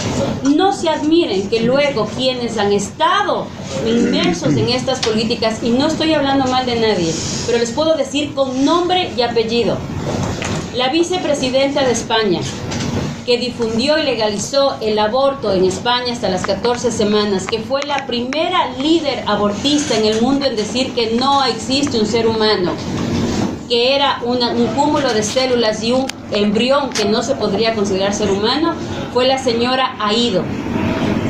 No 0.54 0.72
se 0.72 0.88
admiren 0.88 1.48
que 1.48 1.60
luego 1.60 2.06
quienes 2.16 2.58
han 2.58 2.72
estado 2.72 3.46
inmersos 3.86 4.54
en 4.54 4.68
estas 4.68 5.00
políticas, 5.00 5.62
y 5.62 5.70
no 5.70 5.88
estoy 5.88 6.14
hablando 6.14 6.44
mal 6.46 6.66
de 6.66 6.76
nadie, 6.76 7.14
pero 7.46 7.58
les 7.58 7.70
puedo 7.70 7.96
decir 7.96 8.34
con 8.34 8.64
nombre 8.64 9.12
y 9.16 9.22
apellido, 9.22 9.76
la 10.74 10.88
vicepresidenta 10.88 11.84
de 11.84 11.92
España, 11.92 12.40
que 13.26 13.38
difundió 13.38 13.98
y 13.98 14.02
legalizó 14.02 14.76
el 14.80 14.98
aborto 14.98 15.52
en 15.52 15.64
España 15.64 16.12
hasta 16.12 16.28
las 16.28 16.42
14 16.42 16.90
semanas, 16.90 17.46
que 17.46 17.60
fue 17.60 17.82
la 17.84 18.06
primera 18.06 18.70
líder 18.78 19.24
abortista 19.26 19.96
en 19.96 20.06
el 20.06 20.20
mundo 20.20 20.46
en 20.46 20.56
decir 20.56 20.92
que 20.94 21.12
no 21.12 21.44
existe 21.44 21.98
un 21.98 22.06
ser 22.06 22.26
humano, 22.26 22.72
que 23.68 23.94
era 23.94 24.20
un 24.24 24.66
cúmulo 24.74 25.12
de 25.12 25.22
células 25.22 25.82
y 25.82 25.92
un 25.92 26.06
embrión 26.30 26.90
que 26.90 27.04
no 27.04 27.22
se 27.22 27.34
podría 27.34 27.74
considerar 27.74 28.14
ser 28.14 28.30
humano, 28.30 28.74
fue 29.12 29.26
la 29.26 29.38
señora 29.38 29.96
Aido. 30.00 30.42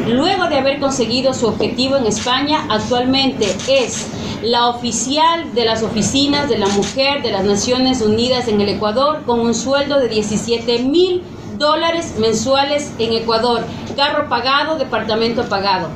Luego 0.08 0.48
de 0.48 0.58
haber 0.58 0.80
conseguido 0.80 1.32
su 1.32 1.46
objetivo 1.46 1.96
en 1.96 2.06
España, 2.06 2.66
actualmente 2.68 3.46
es 3.68 4.06
la 4.42 4.68
oficial 4.68 5.54
de 5.54 5.64
las 5.64 5.82
oficinas 5.82 6.48
de 6.48 6.58
la 6.58 6.66
mujer 6.66 7.22
de 7.22 7.30
las 7.30 7.44
Naciones 7.44 8.00
Unidas 8.00 8.48
en 8.48 8.60
el 8.60 8.68
Ecuador 8.68 9.22
con 9.24 9.38
un 9.40 9.54
sueldo 9.54 10.00
de 10.00 10.08
17 10.08 10.80
mil 10.80 11.22
dólares 11.58 12.14
mensuales 12.18 12.92
en 12.98 13.12
Ecuador, 13.12 13.64
carro 13.96 14.28
pagado, 14.28 14.78
departamento 14.78 15.44
pagado. 15.44 15.88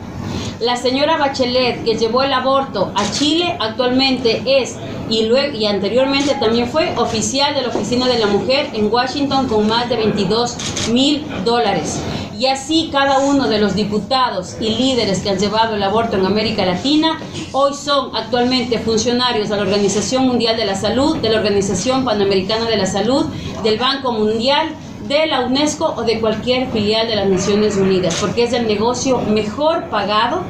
La 0.60 0.76
señora 0.76 1.18
Bachelet, 1.18 1.84
que 1.84 1.96
llevó 1.96 2.22
el 2.22 2.32
aborto 2.32 2.90
a 2.94 3.10
Chile, 3.10 3.56
actualmente 3.60 4.42
es 4.46 4.76
y, 5.10 5.26
luego, 5.26 5.54
y 5.54 5.66
anteriormente 5.66 6.34
también 6.40 6.66
fue 6.68 6.94
oficial 6.96 7.54
de 7.54 7.60
la 7.60 7.68
Oficina 7.68 8.08
de 8.08 8.18
la 8.18 8.26
Mujer 8.26 8.70
en 8.72 8.90
Washington 8.90 9.48
con 9.48 9.68
más 9.68 9.88
de 9.90 9.96
22 9.96 10.88
mil 10.92 11.26
dólares. 11.44 12.00
Y 12.38 12.46
así 12.46 12.88
cada 12.90 13.18
uno 13.18 13.48
de 13.48 13.58
los 13.58 13.74
diputados 13.74 14.56
y 14.58 14.70
líderes 14.70 15.20
que 15.20 15.30
han 15.30 15.38
llevado 15.38 15.74
el 15.74 15.82
aborto 15.82 16.16
en 16.16 16.24
América 16.24 16.64
Latina 16.64 17.18
hoy 17.52 17.72
son 17.74 18.14
actualmente 18.16 18.78
funcionarios 18.78 19.48
de 19.50 19.56
la 19.56 19.62
Organización 19.62 20.26
Mundial 20.26 20.56
de 20.56 20.64
la 20.64 20.74
Salud, 20.74 21.16
de 21.18 21.28
la 21.28 21.38
Organización 21.38 22.04
Panamericana 22.04 22.66
de 22.66 22.76
la 22.76 22.86
Salud, 22.86 23.26
del 23.62 23.78
Banco 23.78 24.12
Mundial, 24.12 24.68
de 25.08 25.26
la 25.26 25.40
UNESCO 25.40 25.94
o 25.96 26.02
de 26.02 26.20
cualquier 26.20 26.70
filial 26.70 27.06
de 27.08 27.16
las 27.16 27.28
Naciones 27.28 27.76
Unidas, 27.76 28.16
porque 28.20 28.44
es 28.44 28.52
el 28.52 28.66
negocio 28.66 29.18
mejor 29.18 29.88
pagado 29.88 30.42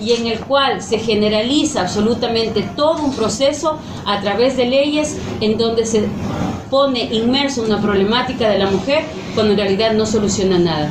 y 0.00 0.12
en 0.12 0.26
el 0.26 0.40
cual 0.40 0.82
se 0.82 0.98
generaliza 0.98 1.82
absolutamente 1.82 2.62
todo 2.74 3.02
un 3.02 3.14
proceso 3.14 3.78
a 4.06 4.20
través 4.20 4.56
de 4.56 4.66
leyes 4.66 5.16
en 5.40 5.58
donde 5.58 5.86
se 5.86 6.08
pone 6.70 7.04
inmerso 7.12 7.62
una 7.62 7.80
problemática 7.80 8.48
de 8.48 8.58
la 8.58 8.70
mujer 8.70 9.04
cuando 9.34 9.52
en 9.52 9.58
realidad 9.58 9.92
no 9.92 10.06
soluciona 10.06 10.58
nada. 10.58 10.90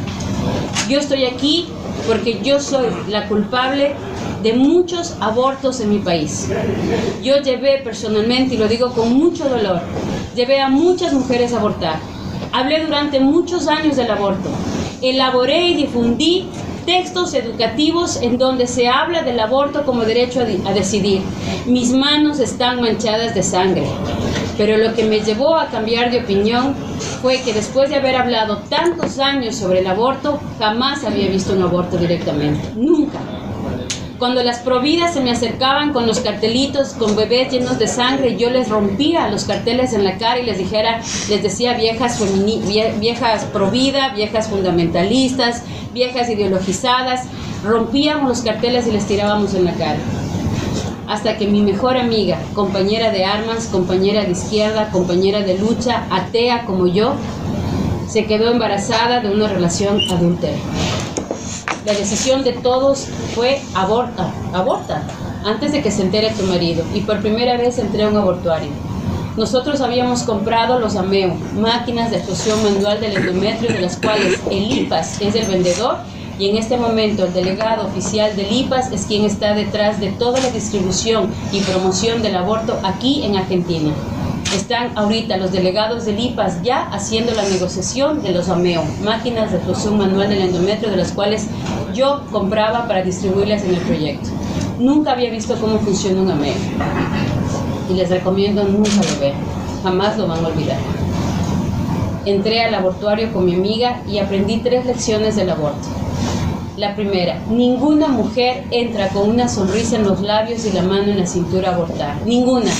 Yo 0.87 0.99
estoy 0.99 1.25
aquí 1.25 1.67
porque 2.07 2.39
yo 2.43 2.59
soy 2.59 2.87
la 3.09 3.27
culpable 3.27 3.93
de 4.41 4.53
muchos 4.53 5.15
abortos 5.19 5.79
en 5.81 5.89
mi 5.89 5.99
país. 5.99 6.49
Yo 7.21 7.37
llevé 7.41 7.81
personalmente, 7.83 8.55
y 8.55 8.57
lo 8.57 8.67
digo 8.67 8.91
con 8.93 9.13
mucho 9.13 9.49
dolor, 9.49 9.81
llevé 10.35 10.61
a 10.61 10.69
muchas 10.69 11.13
mujeres 11.13 11.53
a 11.53 11.57
abortar. 11.59 11.99
Hablé 12.51 12.85
durante 12.85 13.19
muchos 13.19 13.67
años 13.67 13.95
del 13.95 14.09
aborto. 14.11 14.49
Elaboré 15.01 15.67
y 15.67 15.75
difundí 15.75 16.47
textos 16.85 17.33
educativos 17.35 18.19
en 18.21 18.37
donde 18.37 18.65
se 18.65 18.87
habla 18.87 19.21
del 19.21 19.39
aborto 19.39 19.85
como 19.85 20.05
derecho 20.05 20.41
a, 20.41 20.73
decidir. 20.73 21.21
Mis 21.67 21.91
manos 21.91 22.39
están 22.39 22.81
manchadas 22.81 23.35
de 23.35 23.43
sangre. 23.43 23.83
Pero 24.57 24.77
lo 24.77 24.93
que 24.95 25.05
me 25.05 25.19
llevó 25.19 25.55
a 25.55 25.67
cambiar 25.67 26.11
de 26.11 26.21
opinión 26.21 26.75
fue 27.21 27.41
que 27.41 27.53
después 27.53 27.89
de 27.89 27.97
haber 27.97 28.15
hablado 28.15 28.57
tantos 28.69 29.19
años 29.19 29.55
sobre 29.55 29.79
el 29.79 29.87
aborto, 29.87 30.39
jamás 30.57 31.05
había 31.05 31.27
visto 31.27 31.53
un 31.53 31.61
aborto 31.61 31.97
directamente. 31.97 32.71
Nunca. 32.75 33.19
Cuando 34.19 34.43
las 34.43 34.59
providas 34.59 35.13
se 35.13 35.21
me 35.21 35.31
acercaban 35.31 35.93
con 35.93 36.05
los 36.05 36.19
cartelitos, 36.19 36.89
con 36.89 37.15
bebés 37.15 37.53
llenos 37.53 37.79
de 37.79 37.87
sangre, 37.87 38.35
yo 38.35 38.49
les 38.49 38.67
rompía 38.67 39.29
los 39.29 39.45
carteles 39.45 39.93
en 39.93 40.03
la 40.03 40.17
cara 40.17 40.39
y 40.39 40.45
les 40.45 40.57
dijera, 40.57 40.99
les 41.29 41.41
decía 41.41 41.75
viejas, 41.75 42.21
viejas 42.99 43.45
provida, 43.45 44.09
viejas 44.09 44.49
fundamentalistas, 44.49 45.63
viejas 45.93 46.29
ideologizadas, 46.29 47.27
rompíamos 47.63 48.27
los 48.27 48.41
carteles 48.41 48.87
y 48.87 48.91
les 48.91 49.07
tirábamos 49.07 49.53
en 49.53 49.63
la 49.63 49.73
cara. 49.75 49.99
Hasta 51.07 51.37
que 51.37 51.47
mi 51.47 51.61
mejor 51.61 51.95
amiga, 51.95 52.39
compañera 52.53 53.11
de 53.11 53.23
armas, 53.23 53.67
compañera 53.67 54.25
de 54.25 54.31
izquierda, 54.31 54.89
compañera 54.91 55.43
de 55.43 55.57
lucha, 55.57 56.03
atea 56.11 56.65
como 56.65 56.87
yo, 56.87 57.13
se 58.09 58.25
quedó 58.25 58.51
embarazada 58.51 59.21
de 59.21 59.31
una 59.31 59.47
relación 59.47 59.97
adúltera 60.11 60.57
la 61.85 61.93
decisión 61.93 62.43
de 62.43 62.53
todos 62.53 63.07
fue 63.35 63.61
aborta, 63.73 64.31
aborta, 64.53 65.03
antes 65.45 65.71
de 65.71 65.81
que 65.81 65.91
se 65.91 66.03
entere 66.03 66.31
tu 66.31 66.43
marido. 66.43 66.83
Y 66.93 67.01
por 67.01 67.21
primera 67.21 67.57
vez 67.57 67.77
entré 67.77 68.03
a 68.03 68.09
un 68.09 68.17
abortuario. 68.17 68.69
Nosotros 69.37 69.79
habíamos 69.79 70.23
comprado 70.23 70.79
los 70.79 70.95
AMEO, 70.95 71.33
máquinas 71.55 72.11
de 72.11 72.19
fusión 72.19 72.61
manual 72.63 72.99
del 72.99 73.15
endometrio, 73.15 73.71
de 73.71 73.81
las 73.81 73.97
cuales 73.97 74.39
el 74.51 74.71
IPAS 74.79 75.21
es 75.21 75.35
el 75.35 75.45
vendedor 75.45 75.97
y 76.37 76.49
en 76.49 76.57
este 76.57 76.77
momento 76.77 77.25
el 77.25 77.33
delegado 77.33 77.87
oficial 77.87 78.35
del 78.35 78.51
IPAS 78.51 78.91
es 78.91 79.05
quien 79.05 79.25
está 79.25 79.53
detrás 79.53 79.99
de 79.99 80.11
toda 80.11 80.39
la 80.39 80.49
distribución 80.51 81.29
y 81.51 81.61
promoción 81.61 82.21
del 82.21 82.35
aborto 82.35 82.79
aquí 82.83 83.23
en 83.23 83.35
Argentina. 83.35 83.93
Están 84.53 84.97
ahorita 84.97 85.37
los 85.37 85.51
delegados 85.51 86.05
del 86.05 86.19
IPAS 86.19 86.63
ya 86.63 86.89
haciendo 86.89 87.33
la 87.35 87.43
negociación 87.43 88.23
de 88.23 88.31
los 88.31 88.49
AMEO, 88.49 88.83
máquinas 89.03 89.51
de 89.51 89.59
fusión 89.59 89.97
manual 89.99 90.27
del 90.29 90.41
endometrio, 90.41 90.89
de 90.89 90.97
las 90.97 91.11
cuales 91.11 91.47
yo 91.93 92.23
compraba 92.31 92.87
para 92.87 93.03
distribuirlas 93.03 93.63
en 93.63 93.75
el 93.75 93.81
proyecto. 93.81 94.29
Nunca 94.79 95.11
había 95.11 95.29
visto 95.29 95.55
cómo 95.61 95.77
funciona 95.79 96.21
un 96.21 96.31
AMEO 96.31 96.55
y 97.91 97.93
les 97.93 98.09
recomiendo 98.09 98.63
nunca 98.63 98.95
lo 98.95 99.19
vean, 99.19 99.37
jamás 99.83 100.17
lo 100.17 100.27
van 100.27 100.43
a 100.43 100.47
olvidar. 100.47 100.77
Entré 102.25 102.63
al 102.63 102.71
laboratorio 102.71 103.31
con 103.31 103.45
mi 103.45 103.53
amiga 103.53 104.01
y 104.07 104.17
aprendí 104.17 104.57
tres 104.57 104.85
lecciones 104.85 105.35
del 105.35 105.51
aborto. 105.51 105.87
La 106.75 106.95
primera, 106.95 107.39
ninguna 107.49 108.07
mujer 108.07 108.63
entra 108.71 109.09
con 109.09 109.29
una 109.29 109.47
sonrisa 109.47 109.97
en 109.97 110.05
los 110.05 110.21
labios 110.21 110.65
y 110.65 110.71
la 110.71 110.81
mano 110.81 111.11
en 111.11 111.19
la 111.19 111.27
cintura 111.27 111.69
a 111.69 111.75
abortar. 111.75 112.15
Ninguna, 112.25 112.71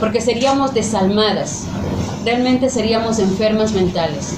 porque 0.00 0.20
seríamos 0.20 0.74
desalmadas. 0.74 1.64
Realmente 2.24 2.70
seríamos 2.70 3.18
enfermas 3.18 3.72
mentales. 3.72 4.36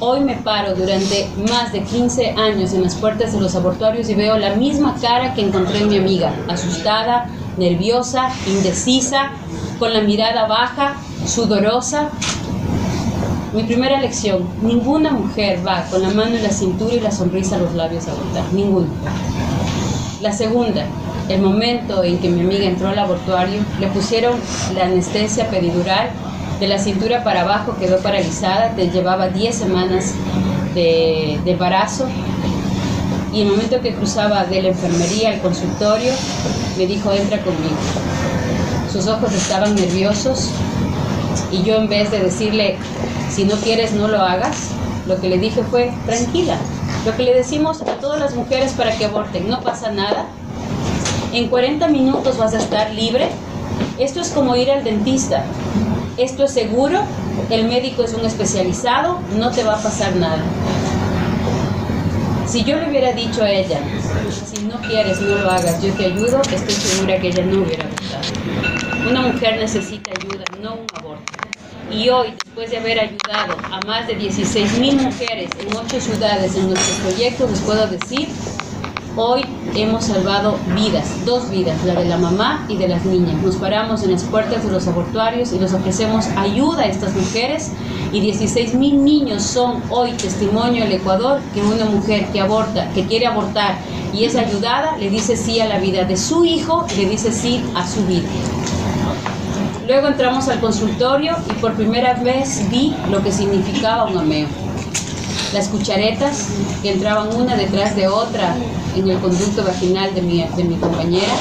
Hoy 0.00 0.20
me 0.20 0.36
paro 0.36 0.74
durante 0.74 1.28
más 1.48 1.72
de 1.72 1.82
15 1.82 2.32
años 2.32 2.72
en 2.72 2.82
las 2.82 2.94
puertas 2.96 3.32
de 3.32 3.40
los 3.40 3.54
abortorios 3.54 4.08
y 4.08 4.14
veo 4.14 4.36
la 4.38 4.54
misma 4.54 4.96
cara 5.00 5.34
que 5.34 5.42
encontré 5.42 5.78
en 5.78 5.88
mi 5.88 5.98
amiga, 5.98 6.34
asustada, 6.48 7.28
nerviosa, 7.56 8.28
indecisa, 8.46 9.30
con 9.78 9.92
la 9.92 10.00
mirada 10.00 10.46
baja, 10.46 10.96
sudorosa. 11.26 12.10
Mi 13.52 13.62
primera 13.62 14.00
lección, 14.00 14.48
ninguna 14.62 15.12
mujer 15.12 15.64
va 15.66 15.84
con 15.90 16.02
la 16.02 16.10
mano 16.10 16.34
en 16.36 16.42
la 16.42 16.50
cintura 16.50 16.94
y 16.94 17.00
la 17.00 17.12
sonrisa 17.12 17.56
a 17.56 17.60
los 17.60 17.74
labios 17.74 18.08
a 18.08 18.12
abortar, 18.12 18.44
ninguna. 18.52 18.88
La 20.20 20.32
segunda, 20.32 20.86
el 21.28 21.40
momento 21.40 22.04
en 22.04 22.18
que 22.18 22.28
mi 22.28 22.40
amiga 22.40 22.64
entró 22.64 22.88
al 22.88 22.98
abortuario, 22.98 23.60
le 23.80 23.86
pusieron 23.88 24.34
la 24.74 24.84
anestesia 24.84 25.48
pedidural, 25.48 26.10
de 26.60 26.68
la 26.68 26.78
cintura 26.78 27.24
para 27.24 27.42
abajo 27.42 27.76
quedó 27.78 27.98
paralizada, 27.98 28.74
llevaba 28.76 29.28
10 29.28 29.54
semanas 29.54 30.14
de, 30.74 31.40
de 31.44 31.50
embarazo 31.50 32.06
y 33.32 33.42
el 33.42 33.48
momento 33.48 33.80
que 33.80 33.92
cruzaba 33.92 34.44
de 34.44 34.62
la 34.62 34.68
enfermería 34.68 35.30
al 35.30 35.40
consultorio, 35.40 36.12
me 36.78 36.86
dijo, 36.86 37.12
entra 37.12 37.42
conmigo. 37.42 37.76
Sus 38.92 39.08
ojos 39.08 39.32
estaban 39.32 39.74
nerviosos 39.74 40.50
y 41.50 41.64
yo 41.64 41.76
en 41.76 41.88
vez 41.88 42.12
de 42.12 42.20
decirle, 42.20 42.76
si 43.30 43.44
no 43.44 43.56
quieres, 43.56 43.92
no 43.92 44.06
lo 44.06 44.20
hagas, 44.20 44.70
lo 45.08 45.20
que 45.20 45.28
le 45.28 45.38
dije 45.38 45.64
fue, 45.64 45.92
tranquila. 46.06 46.56
Lo 47.04 47.16
que 47.16 47.24
le 47.24 47.34
decimos 47.34 47.82
a 47.82 47.96
todas 47.96 48.20
las 48.20 48.34
mujeres 48.34 48.72
para 48.72 48.96
que 48.96 49.04
aborten, 49.04 49.48
no 49.48 49.60
pasa 49.60 49.90
nada. 49.90 50.26
En 51.34 51.48
40 51.48 51.88
minutos 51.88 52.38
vas 52.38 52.54
a 52.54 52.58
estar 52.58 52.92
libre. 52.92 53.28
Esto 53.98 54.20
es 54.20 54.28
como 54.28 54.54
ir 54.54 54.70
al 54.70 54.84
dentista. 54.84 55.44
Esto 56.16 56.44
es 56.44 56.52
seguro, 56.52 57.00
el 57.50 57.66
médico 57.66 58.04
es 58.04 58.14
un 58.14 58.24
especializado, 58.24 59.18
no 59.36 59.50
te 59.50 59.64
va 59.64 59.74
a 59.74 59.82
pasar 59.82 60.14
nada. 60.14 60.44
Si 62.46 62.62
yo 62.62 62.76
le 62.76 62.88
hubiera 62.88 63.12
dicho 63.14 63.42
a 63.42 63.50
ella, 63.50 63.80
si 64.30 64.62
no 64.66 64.80
quieres, 64.82 65.20
no 65.22 65.34
lo 65.34 65.50
hagas, 65.50 65.82
yo 65.82 65.92
te 65.94 66.06
ayudo, 66.06 66.40
estoy 66.40 66.70
segura 66.70 67.18
que 67.18 67.26
ella 67.26 67.44
no 67.44 67.62
hubiera 67.64 67.84
gustado. 67.88 69.10
Una 69.10 69.22
mujer 69.22 69.56
necesita 69.58 70.12
ayuda, 70.12 70.44
no 70.62 70.74
un 70.74 70.86
aborto. 70.96 71.32
Y 71.90 72.10
hoy, 72.10 72.32
después 72.44 72.70
de 72.70 72.78
haber 72.78 73.00
ayudado 73.00 73.56
a 73.72 73.80
más 73.88 74.06
de 74.06 74.14
16 74.14 74.78
mil 74.78 75.02
mujeres 75.02 75.50
en 75.58 75.76
ocho 75.76 76.00
ciudades 76.00 76.54
en 76.54 76.68
nuestro 76.68 76.94
proyecto, 77.08 77.48
les 77.48 77.60
puedo 77.60 77.88
decir 77.88 78.28
Hoy 79.16 79.44
hemos 79.74 80.04
salvado 80.04 80.56
vidas, 80.74 81.24
dos 81.24 81.50
vidas, 81.50 81.84
la 81.84 81.94
de 81.94 82.04
la 82.04 82.16
mamá 82.16 82.64
y 82.68 82.76
de 82.76 82.88
las 82.88 83.04
niñas. 83.04 83.42
Nos 83.42 83.56
paramos 83.56 84.02
en 84.02 84.12
las 84.12 84.22
puertas 84.24 84.64
de 84.64 84.70
los 84.70 84.86
abortuarios 84.86 85.52
y 85.52 85.58
les 85.58 85.72
ofrecemos 85.72 86.26
ayuda 86.36 86.82
a 86.82 86.86
estas 86.86 87.14
mujeres 87.14 87.72
y 88.12 88.20
16 88.20 88.74
mil 88.74 89.04
niños 89.04 89.42
son 89.42 89.82
hoy 89.90 90.12
testimonio 90.12 90.84
en 90.84 90.88
el 90.88 90.92
Ecuador 90.92 91.40
que 91.52 91.62
una 91.62 91.86
mujer 91.86 92.26
que 92.32 92.40
aborta, 92.40 92.88
que 92.94 93.04
quiere 93.06 93.26
abortar 93.26 93.76
y 94.12 94.24
es 94.24 94.36
ayudada, 94.36 94.96
le 94.96 95.10
dice 95.10 95.36
sí 95.36 95.60
a 95.60 95.66
la 95.66 95.78
vida 95.78 96.04
de 96.04 96.16
su 96.16 96.44
hijo 96.44 96.86
le 96.96 97.06
dice 97.06 97.32
sí 97.32 97.62
a 97.74 97.86
su 97.86 98.04
vida. 98.06 98.28
Luego 99.86 100.08
entramos 100.08 100.48
al 100.48 100.60
consultorio 100.60 101.36
y 101.50 101.52
por 101.54 101.74
primera 101.74 102.14
vez 102.14 102.70
vi 102.70 102.94
lo 103.10 103.22
que 103.22 103.32
significaba 103.32 104.04
un 104.04 104.16
ameo. 104.16 104.48
Las 105.54 105.68
cucharetas 105.68 106.48
que 106.82 106.90
entraban 106.90 107.32
una 107.36 107.54
detrás 107.54 107.94
de 107.94 108.08
otra 108.08 108.56
en 108.96 109.08
el 109.08 109.20
conducto 109.20 109.62
vaginal 109.62 110.12
de 110.12 110.20
mi, 110.20 110.42
de 110.42 110.64
mi 110.64 110.74
compañera. 110.74 111.32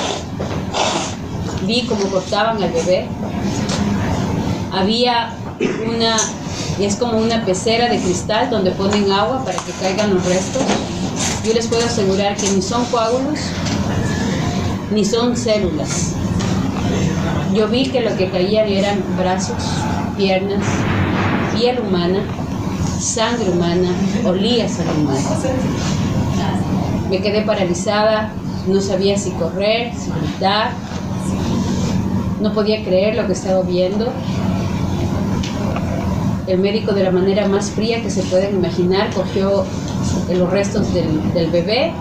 Vi 1.64 1.82
cómo 1.88 2.06
cortaban 2.06 2.62
al 2.62 2.72
bebé. 2.72 3.08
Había 4.72 5.34
una, 5.88 6.18
es 6.80 6.96
como 6.98 7.18
una 7.18 7.44
pecera 7.44 7.90
de 7.90 8.00
cristal 8.00 8.52
donde 8.52 8.70
ponen 8.70 9.12
agua 9.12 9.44
para 9.44 9.58
que 9.58 9.72
caigan 9.82 10.14
los 10.14 10.24
restos. 10.24 10.62
Yo 11.44 11.54
les 11.56 11.66
puedo 11.66 11.84
asegurar 11.84 12.38
que 12.38 12.48
ni 12.52 12.62
son 12.62 12.86
coágulos, 12.86 13.40
ni 14.92 15.04
son 15.06 15.36
células. 15.36 16.12
Yo 17.52 17.68
vi 17.68 17.88
que 17.88 18.02
lo 18.02 18.16
que 18.16 18.30
caían 18.30 18.68
eran 18.68 19.04
brazos, 19.18 19.58
piernas, 20.16 20.64
piel 21.56 21.80
humana, 21.80 22.24
sangre 23.04 23.50
humana, 23.50 23.90
olía 24.26 24.68
sangre 24.68 24.94
humana. 25.02 25.20
Me 27.10 27.22
quedé 27.22 27.42
paralizada, 27.42 28.32
no 28.68 28.82
sabía 28.82 29.18
si 29.18 29.32
correr, 29.32 29.94
si 29.96 30.10
gritar, 30.10 30.72
no 32.40 32.54
podía 32.54 32.84
creer 32.84 33.16
lo 33.16 33.28
que 33.28 33.34
estaba 33.34 33.62
viendo. 33.62 34.12
El 36.48 36.60
médico 36.60 36.94
de 36.94 37.04
la 37.04 37.12
manera 37.12 37.48
más 37.48 37.72
fría 37.72 38.02
que 38.02 38.10
se 38.10 38.24
pueden 38.24 38.56
imaginar 38.56 39.10
cogió 39.14 39.66
los 40.34 40.50
restos 40.50 40.94
del, 40.94 41.34
del 41.34 41.52
bebé, 41.52 41.94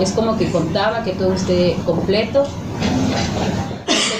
es 0.00 0.12
como 0.12 0.36
que 0.36 0.50
contaba 0.50 1.04
que 1.04 1.12
todo 1.12 1.34
esté 1.34 1.76
completo. 1.84 2.44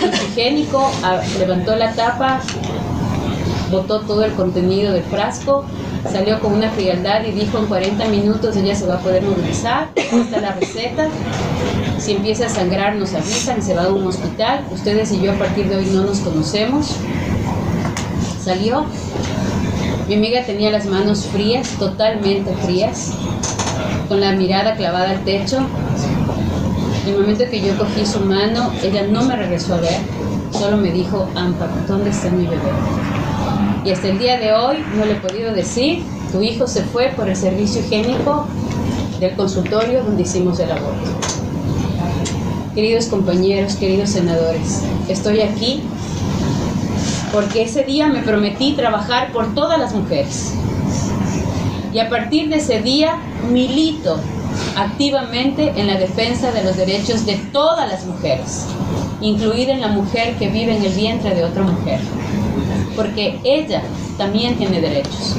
El 0.03 0.15
higiénico 0.29 0.91
ah, 1.03 1.21
levantó 1.39 1.75
la 1.77 1.93
tapa, 1.93 2.41
botó 3.71 4.01
todo 4.01 4.25
el 4.25 4.33
contenido 4.33 4.93
del 4.93 5.03
frasco 5.03 5.65
salió 6.11 6.41
con 6.41 6.53
una 6.53 6.71
frialdad 6.71 7.25
y 7.25 7.33
dijo 7.33 7.59
en 7.59 7.67
40 7.67 8.07
minutos 8.09 8.57
ella 8.57 8.75
se 8.75 8.87
va 8.87 8.95
a 8.95 8.99
poder 8.99 9.23
movilizar, 9.23 9.89
está 9.95 10.41
la 10.41 10.53
receta, 10.53 11.09
si 11.99 12.13
empieza 12.13 12.47
a 12.47 12.49
sangrar 12.49 12.97
nos 12.97 13.15
avisan, 13.15 13.63
se 13.63 13.75
va 13.75 13.85
a 13.85 13.89
un 13.89 14.07
hospital, 14.07 14.65
ustedes 14.73 15.13
y 15.13 15.21
yo 15.21 15.33
a 15.33 15.35
partir 15.35 15.69
de 15.69 15.77
hoy 15.77 15.87
no 15.87 16.05
nos 16.05 16.21
conocemos. 16.21 16.97
Salió, 18.43 18.85
mi 20.07 20.15
amiga 20.15 20.45
tenía 20.45 20.71
las 20.71 20.87
manos 20.87 21.27
frías, 21.27 21.69
totalmente 21.79 22.55
frías, 22.65 23.13
con 24.09 24.21
la 24.21 24.33
mirada 24.33 24.77
clavada 24.77 25.11
al 25.11 25.25
techo. 25.25 25.59
En 27.05 27.15
el 27.15 27.21
momento 27.21 27.45
que 27.51 27.61
yo 27.61 27.77
cogí 27.77 28.07
su 28.07 28.21
mano, 28.21 28.71
ella 28.83 29.07
no 29.09 29.25
me 29.25 29.37
regresó 29.37 29.75
a 29.75 29.81
ver, 29.81 29.99
solo 30.53 30.77
me 30.77 30.93
dijo, 30.93 31.29
Ampa, 31.35 31.67
¿dónde 31.89 32.11
está 32.11 32.31
mi 32.31 32.47
bebé? 32.47 32.71
Y 33.87 33.93
hasta 33.93 34.09
el 34.09 34.19
día 34.19 34.37
de 34.37 34.53
hoy 34.53 34.79
no 34.97 35.05
le 35.05 35.13
he 35.13 35.21
podido 35.21 35.55
decir, 35.55 36.03
tu 36.33 36.43
hijo 36.43 36.67
se 36.67 36.83
fue 36.83 37.13
por 37.15 37.29
el 37.29 37.37
servicio 37.37 37.81
higiénico 37.83 38.49
del 39.21 39.37
consultorio 39.37 40.03
donde 40.03 40.23
hicimos 40.23 40.59
el 40.59 40.73
aborto. 40.73 41.09
Queridos 42.75 43.07
compañeros, 43.07 43.77
queridos 43.77 44.11
senadores, 44.11 44.83
estoy 45.09 45.41
aquí 45.41 45.85
porque 47.33 47.63
ese 47.63 47.85
día 47.85 48.09
me 48.09 48.23
prometí 48.23 48.73
trabajar 48.73 49.31
por 49.31 49.55
todas 49.55 49.79
las 49.79 49.95
mujeres. 49.95 50.55
Y 51.93 52.01
a 52.01 52.09
partir 52.09 52.49
de 52.49 52.57
ese 52.57 52.83
día 52.83 53.21
milito 53.53 54.19
activamente 54.77 55.75
en 55.77 55.87
la 55.87 55.95
defensa 55.95 56.51
de 56.51 56.65
los 56.65 56.77
derechos 56.77 57.25
de 57.25 57.37
todas 57.53 57.89
las 57.89 58.05
mujeres, 58.05 58.67
incluida 59.21 59.77
la 59.77 59.89
mujer 59.89 60.35
que 60.41 60.49
vive 60.49 60.77
en 60.77 60.85
el 60.85 60.93
vientre 60.93 61.37
de 61.37 61.45
otra 61.45 61.63
mujer 61.63 62.01
porque 62.97 63.39
ella 63.45 63.83
también 64.19 64.57
tiene 64.57 64.81
derechos. 64.81 65.37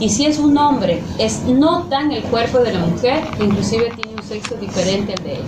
Y 0.00 0.08
si 0.08 0.26
es 0.26 0.38
un 0.38 0.56
hombre, 0.56 1.02
es 1.18 1.42
no 1.44 1.84
tan 1.84 2.10
el 2.10 2.22
cuerpo 2.24 2.58
de 2.58 2.72
la 2.72 2.80
mujer, 2.80 3.22
que 3.36 3.44
inclusive 3.44 3.92
tiene 3.94 4.16
un 4.16 4.22
sexo 4.22 4.54
diferente 4.56 5.14
al 5.16 5.22
de 5.22 5.32
ella. 5.34 5.42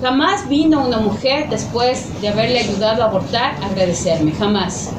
Jamás 0.00 0.48
vino 0.48 0.86
una 0.86 0.98
mujer 0.98 1.48
después 1.50 2.20
de 2.20 2.28
haberle 2.28 2.60
ayudado 2.60 3.02
a 3.02 3.06
abortar 3.06 3.54
a 3.62 3.66
agradecerme, 3.66 4.32
jamás. 4.32 4.90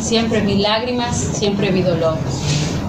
Siempre 0.00 0.40
vi 0.40 0.56
lágrimas, 0.56 1.16
siempre 1.16 1.70
vi 1.70 1.82
dolor. 1.82 2.18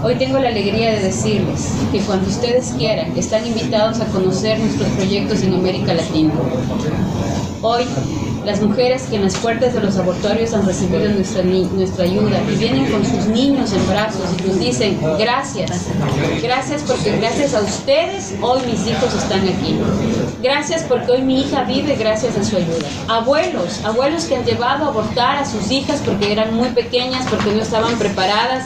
Hoy 0.03 0.15
tengo 0.15 0.39
la 0.39 0.49
alegría 0.49 0.91
de 0.91 0.99
decirles 0.99 1.73
que 1.93 2.01
cuando 2.01 2.27
ustedes 2.27 2.73
quieran, 2.77 3.15
están 3.15 3.47
invitados 3.47 4.01
a 4.01 4.05
conocer 4.07 4.59
nuestros 4.59 4.89
proyectos 4.89 5.43
en 5.43 5.53
América 5.53 5.93
Latina. 5.93 6.33
Hoy 7.61 7.85
las 8.45 8.61
mujeres 8.61 9.03
que 9.03 9.15
en 9.15 9.23
las 9.23 9.35
puertas 9.37 9.73
de 9.73 9.81
los 9.81 9.97
abortorios 9.97 10.53
han 10.53 10.65
recibido 10.65 11.09
nuestra, 11.09 11.43
nuestra 11.43 12.03
ayuda 12.03 12.41
y 12.51 12.55
vienen 12.55 12.91
con 12.91 13.05
sus 13.05 13.25
niños 13.27 13.71
en 13.71 13.87
brazos 13.87 14.23
y 14.39 14.47
nos 14.47 14.59
dicen 14.59 14.99
gracias, 15.17 15.87
gracias 16.41 16.83
porque 16.85 17.17
gracias 17.17 17.53
a 17.53 17.61
ustedes 17.61 18.33
hoy 18.41 18.61
mis 18.65 18.85
hijos 18.87 19.13
están 19.13 19.41
aquí. 19.41 19.79
Gracias 20.41 20.83
porque 20.83 21.11
hoy 21.11 21.21
mi 21.21 21.41
hija 21.41 21.63
vive 21.63 21.95
gracias 21.95 22.37
a 22.37 22.43
su 22.43 22.57
ayuda. 22.57 22.87
Abuelos, 23.07 23.83
abuelos 23.85 24.25
que 24.25 24.35
han 24.35 24.45
llevado 24.45 24.85
a 24.85 24.87
abortar 24.89 25.37
a 25.37 25.45
sus 25.45 25.71
hijas 25.71 26.01
porque 26.03 26.31
eran 26.31 26.53
muy 26.53 26.69
pequeñas, 26.69 27.25
porque 27.29 27.51
no 27.51 27.61
estaban 27.61 27.97
preparadas, 27.97 28.65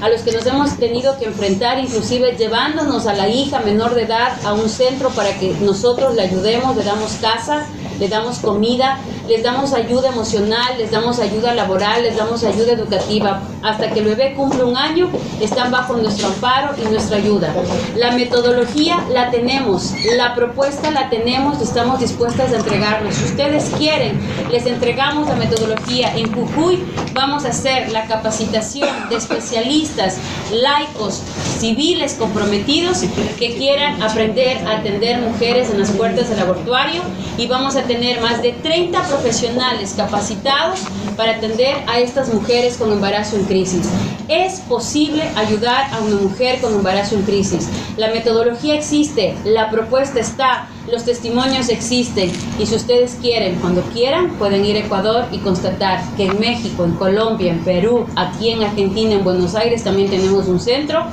a 0.00 0.08
los 0.08 0.20
que 0.20 0.32
nos 0.32 0.46
hemos 0.46 0.76
tenido 0.78 1.18
que 1.18 1.26
enfrentar, 1.26 1.78
inclusive 1.78 2.36
llevándonos 2.36 3.06
a 3.06 3.14
la 3.14 3.28
hija 3.28 3.60
menor 3.60 3.94
de 3.94 4.02
edad 4.02 4.32
a 4.44 4.52
un 4.52 4.68
centro 4.68 5.08
para 5.10 5.36
que 5.38 5.54
nosotros 5.60 6.14
le 6.14 6.22
ayudemos, 6.22 6.76
le 6.76 6.84
damos 6.84 7.12
casa 7.20 7.66
les 7.98 8.10
damos 8.10 8.38
comida, 8.38 8.98
les 9.28 9.42
damos 9.42 9.72
ayuda 9.72 10.08
emocional, 10.08 10.78
les 10.78 10.90
damos 10.90 11.18
ayuda 11.18 11.54
laboral, 11.54 12.02
les 12.02 12.16
damos 12.16 12.44
ayuda 12.44 12.72
educativa. 12.72 13.42
Hasta 13.62 13.90
que 13.90 14.00
el 14.00 14.06
bebé 14.06 14.34
cumple 14.34 14.64
un 14.64 14.76
año, 14.76 15.10
están 15.40 15.70
bajo 15.70 15.94
nuestro 15.94 16.28
amparo 16.28 16.74
y 16.80 16.88
nuestra 16.88 17.16
ayuda. 17.16 17.52
La 17.96 18.12
metodología 18.12 19.04
la 19.12 19.30
tenemos, 19.30 19.92
la 20.16 20.34
propuesta 20.34 20.90
la 20.90 21.08
tenemos, 21.08 21.60
estamos 21.60 22.00
dispuestas 22.00 22.52
a 22.52 22.56
entregarnos. 22.56 23.14
Si 23.14 23.24
ustedes 23.24 23.70
quieren, 23.76 24.20
les 24.50 24.66
entregamos 24.66 25.28
la 25.28 25.34
metodología. 25.34 26.16
En 26.16 26.32
Jujuy 26.32 26.84
vamos 27.12 27.44
a 27.44 27.48
hacer 27.48 27.90
la 27.90 28.06
capacitación 28.06 29.08
de 29.08 29.16
especialistas, 29.16 30.18
laicos, 30.52 31.22
civiles 31.58 32.14
comprometidos 32.14 33.00
que 33.38 33.56
quieran 33.56 34.02
aprender 34.02 34.58
a 34.66 34.78
atender 34.78 35.18
mujeres 35.20 35.70
en 35.70 35.80
las 35.80 35.90
puertas 35.90 36.28
del 36.28 36.40
abortuario 36.40 37.02
y 37.38 37.46
vamos 37.46 37.76
a 37.76 37.82
tener 37.86 38.20
más 38.20 38.42
de 38.42 38.52
30 38.52 39.02
profesionales 39.04 39.94
capacitados 39.96 40.80
para 41.16 41.36
atender 41.36 41.76
a 41.86 41.98
estas 41.98 42.32
mujeres 42.32 42.76
con 42.76 42.92
embarazo 42.92 43.36
en 43.36 43.44
crisis. 43.44 43.88
Es 44.28 44.60
posible 44.60 45.22
ayudar 45.36 45.92
a 45.92 46.00
una 46.00 46.16
mujer 46.16 46.60
con 46.60 46.74
embarazo 46.74 47.14
en 47.14 47.22
crisis. 47.22 47.68
La 47.96 48.08
metodología 48.08 48.74
existe, 48.74 49.34
la 49.44 49.70
propuesta 49.70 50.20
está, 50.20 50.68
los 50.90 51.04
testimonios 51.04 51.68
existen 51.68 52.30
y 52.58 52.66
si 52.66 52.74
ustedes 52.74 53.16
quieren, 53.20 53.56
cuando 53.56 53.82
quieran, 53.82 54.30
pueden 54.38 54.64
ir 54.64 54.76
a 54.76 54.80
Ecuador 54.80 55.24
y 55.32 55.38
constatar 55.38 56.02
que 56.16 56.26
en 56.26 56.38
México, 56.38 56.84
en 56.84 56.92
Colombia, 56.92 57.52
en 57.52 57.60
Perú, 57.64 58.06
aquí 58.14 58.50
en 58.50 58.62
Argentina, 58.62 59.14
en 59.14 59.24
Buenos 59.24 59.54
Aires 59.54 59.82
también 59.82 60.10
tenemos 60.10 60.46
un 60.46 60.60
centro. 60.60 61.04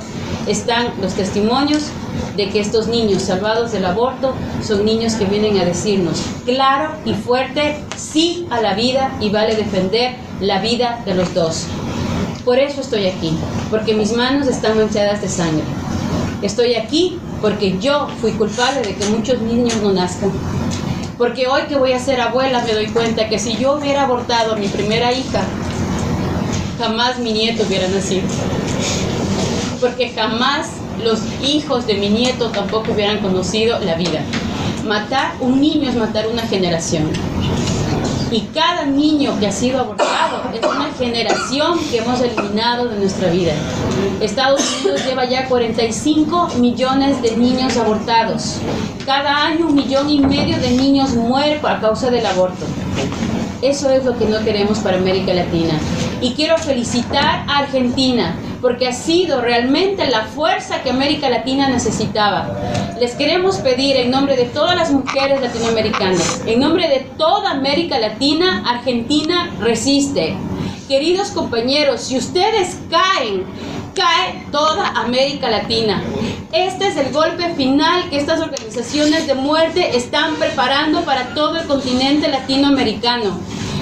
Están 0.46 0.92
los 1.00 1.14
testimonios 1.14 1.84
de 2.36 2.50
que 2.50 2.60
estos 2.60 2.86
niños 2.86 3.22
salvados 3.22 3.72
del 3.72 3.84
aborto 3.84 4.34
son 4.62 4.84
niños 4.84 5.14
que 5.14 5.24
vienen 5.24 5.58
a 5.58 5.64
decirnos 5.64 6.22
claro 6.44 6.90
y 7.04 7.14
fuerte 7.14 7.82
sí 7.96 8.46
a 8.50 8.60
la 8.60 8.74
vida 8.74 9.16
y 9.20 9.30
vale 9.30 9.56
defender 9.56 10.14
la 10.40 10.60
vida 10.60 11.02
de 11.04 11.14
los 11.14 11.34
dos. 11.34 11.66
Por 12.44 12.58
eso 12.58 12.82
estoy 12.82 13.06
aquí, 13.06 13.36
porque 13.70 13.94
mis 13.94 14.12
manos 14.12 14.46
están 14.48 14.76
manchadas 14.76 15.22
de 15.22 15.28
sangre. 15.28 15.64
Estoy 16.42 16.74
aquí 16.74 17.18
porque 17.44 17.76
yo 17.78 18.08
fui 18.22 18.32
culpable 18.32 18.80
de 18.80 18.94
que 18.94 19.04
muchos 19.10 19.38
niños 19.42 19.76
no 19.82 19.92
nazcan. 19.92 20.32
Porque 21.18 21.46
hoy 21.46 21.64
que 21.68 21.76
voy 21.76 21.92
a 21.92 21.98
ser 21.98 22.18
abuela 22.18 22.64
me 22.64 22.72
doy 22.72 22.86
cuenta 22.86 23.28
que 23.28 23.38
si 23.38 23.58
yo 23.58 23.74
hubiera 23.74 24.04
abortado 24.04 24.54
a 24.54 24.56
mi 24.56 24.66
primera 24.66 25.12
hija, 25.12 25.42
jamás 26.78 27.18
mi 27.18 27.34
nieto 27.34 27.64
hubiera 27.64 27.86
nacido. 27.88 28.22
Porque 29.78 30.08
jamás 30.14 30.68
los 31.04 31.20
hijos 31.42 31.86
de 31.86 31.96
mi 31.96 32.08
nieto 32.08 32.48
tampoco 32.48 32.92
hubieran 32.92 33.18
conocido 33.18 33.78
la 33.80 33.96
vida. 33.96 34.22
Matar 34.86 35.34
un 35.40 35.60
niño 35.60 35.90
es 35.90 35.96
matar 35.96 36.28
una 36.28 36.44
generación. 36.44 37.10
Y 38.30 38.40
cada 38.54 38.86
niño 38.86 39.38
que 39.38 39.48
ha 39.48 39.52
sido 39.52 39.80
abortado 39.80 40.23
es 40.54 40.64
una 40.64 40.92
generación 40.92 41.78
que 41.90 41.98
hemos 41.98 42.20
eliminado 42.20 42.88
de 42.88 42.98
nuestra 42.98 43.30
vida. 43.30 43.52
Estados 44.20 44.60
Unidos 44.80 45.04
lleva 45.04 45.24
ya 45.24 45.48
45 45.48 46.48
millones 46.58 47.20
de 47.22 47.36
niños 47.36 47.76
abortados. 47.76 48.58
Cada 49.04 49.46
año 49.46 49.66
un 49.66 49.74
millón 49.74 50.08
y 50.08 50.20
medio 50.20 50.58
de 50.58 50.70
niños 50.70 51.14
mueren 51.14 51.64
a 51.66 51.80
causa 51.80 52.10
del 52.10 52.24
aborto. 52.24 52.64
Eso 53.62 53.90
es 53.90 54.04
lo 54.04 54.16
que 54.18 54.26
no 54.26 54.44
queremos 54.44 54.78
para 54.78 54.98
América 54.98 55.32
Latina. 55.32 55.74
Y 56.20 56.32
quiero 56.34 56.56
felicitar 56.58 57.44
a 57.48 57.58
Argentina 57.58 58.36
porque 58.64 58.88
ha 58.88 58.94
sido 58.94 59.42
realmente 59.42 60.06
la 60.08 60.24
fuerza 60.24 60.82
que 60.82 60.88
América 60.88 61.28
Latina 61.28 61.68
necesitaba. 61.68 62.48
Les 62.98 63.14
queremos 63.14 63.58
pedir 63.58 63.94
en 63.96 64.10
nombre 64.10 64.38
de 64.38 64.44
todas 64.44 64.74
las 64.74 64.90
mujeres 64.90 65.42
latinoamericanas, 65.42 66.40
en 66.46 66.60
nombre 66.60 66.88
de 66.88 67.00
toda 67.18 67.50
América 67.50 67.98
Latina, 67.98 68.64
Argentina 68.66 69.50
resiste. 69.60 70.34
Queridos 70.88 71.28
compañeros, 71.32 72.04
si 72.04 72.16
ustedes 72.16 72.78
caen, 72.88 73.44
cae 73.94 74.46
toda 74.50 74.88
América 74.98 75.50
Latina. 75.50 76.02
Este 76.50 76.86
es 76.86 76.96
el 76.96 77.12
golpe 77.12 77.54
final 77.56 78.08
que 78.08 78.16
estas 78.16 78.40
organizaciones 78.40 79.26
de 79.26 79.34
muerte 79.34 79.94
están 79.94 80.36
preparando 80.36 81.02
para 81.02 81.34
todo 81.34 81.58
el 81.58 81.66
continente 81.66 82.28
latinoamericano. 82.28 83.38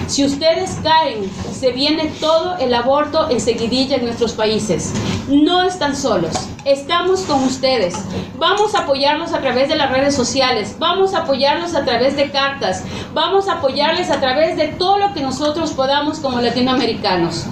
Si 0.08 0.24
ustedes 0.24 0.78
caen, 0.82 1.30
se 1.52 1.72
viene 1.72 2.12
todo 2.20 2.56
el 2.58 2.74
aborto 2.74 3.30
en 3.30 3.40
seguidilla 3.40 3.96
en 3.96 4.04
nuestros 4.04 4.32
países. 4.32 4.92
No 5.28 5.62
están 5.62 5.96
solos, 5.96 6.34
estamos 6.64 7.20
con 7.20 7.42
ustedes. 7.44 7.94
Vamos 8.36 8.74
a 8.74 8.80
apoyarlos 8.80 9.32
a 9.32 9.40
través 9.40 9.68
de 9.68 9.76
las 9.76 9.90
redes 9.90 10.14
sociales, 10.14 10.76
vamos 10.78 11.14
a 11.14 11.20
apoyarlos 11.20 11.74
a 11.74 11.84
través 11.84 12.16
de 12.16 12.30
cartas, 12.30 12.84
vamos 13.14 13.48
a 13.48 13.54
apoyarles 13.54 14.10
a 14.10 14.20
través 14.20 14.56
de 14.56 14.68
todo 14.68 14.98
lo 14.98 15.14
que 15.14 15.20
nosotros 15.20 15.72
podamos 15.72 16.18
como 16.18 16.40
latinoamericanos. 16.40 17.46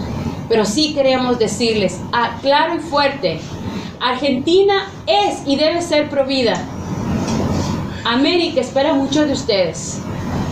Pero 0.49 0.65
sí 0.65 0.93
queremos 0.95 1.39
decirles, 1.39 2.01
a, 2.13 2.39
claro 2.41 2.75
y 2.75 2.81
fuerte, 2.81 3.41
Argentina 4.01 4.91
es 5.07 5.47
y 5.47 5.57
debe 5.57 5.81
ser 5.81 6.11
provida. 6.11 6.61
América 8.05 8.61
espera 8.61 8.93
mucho 8.93 9.25
de 9.25 9.33
ustedes. 9.33 10.01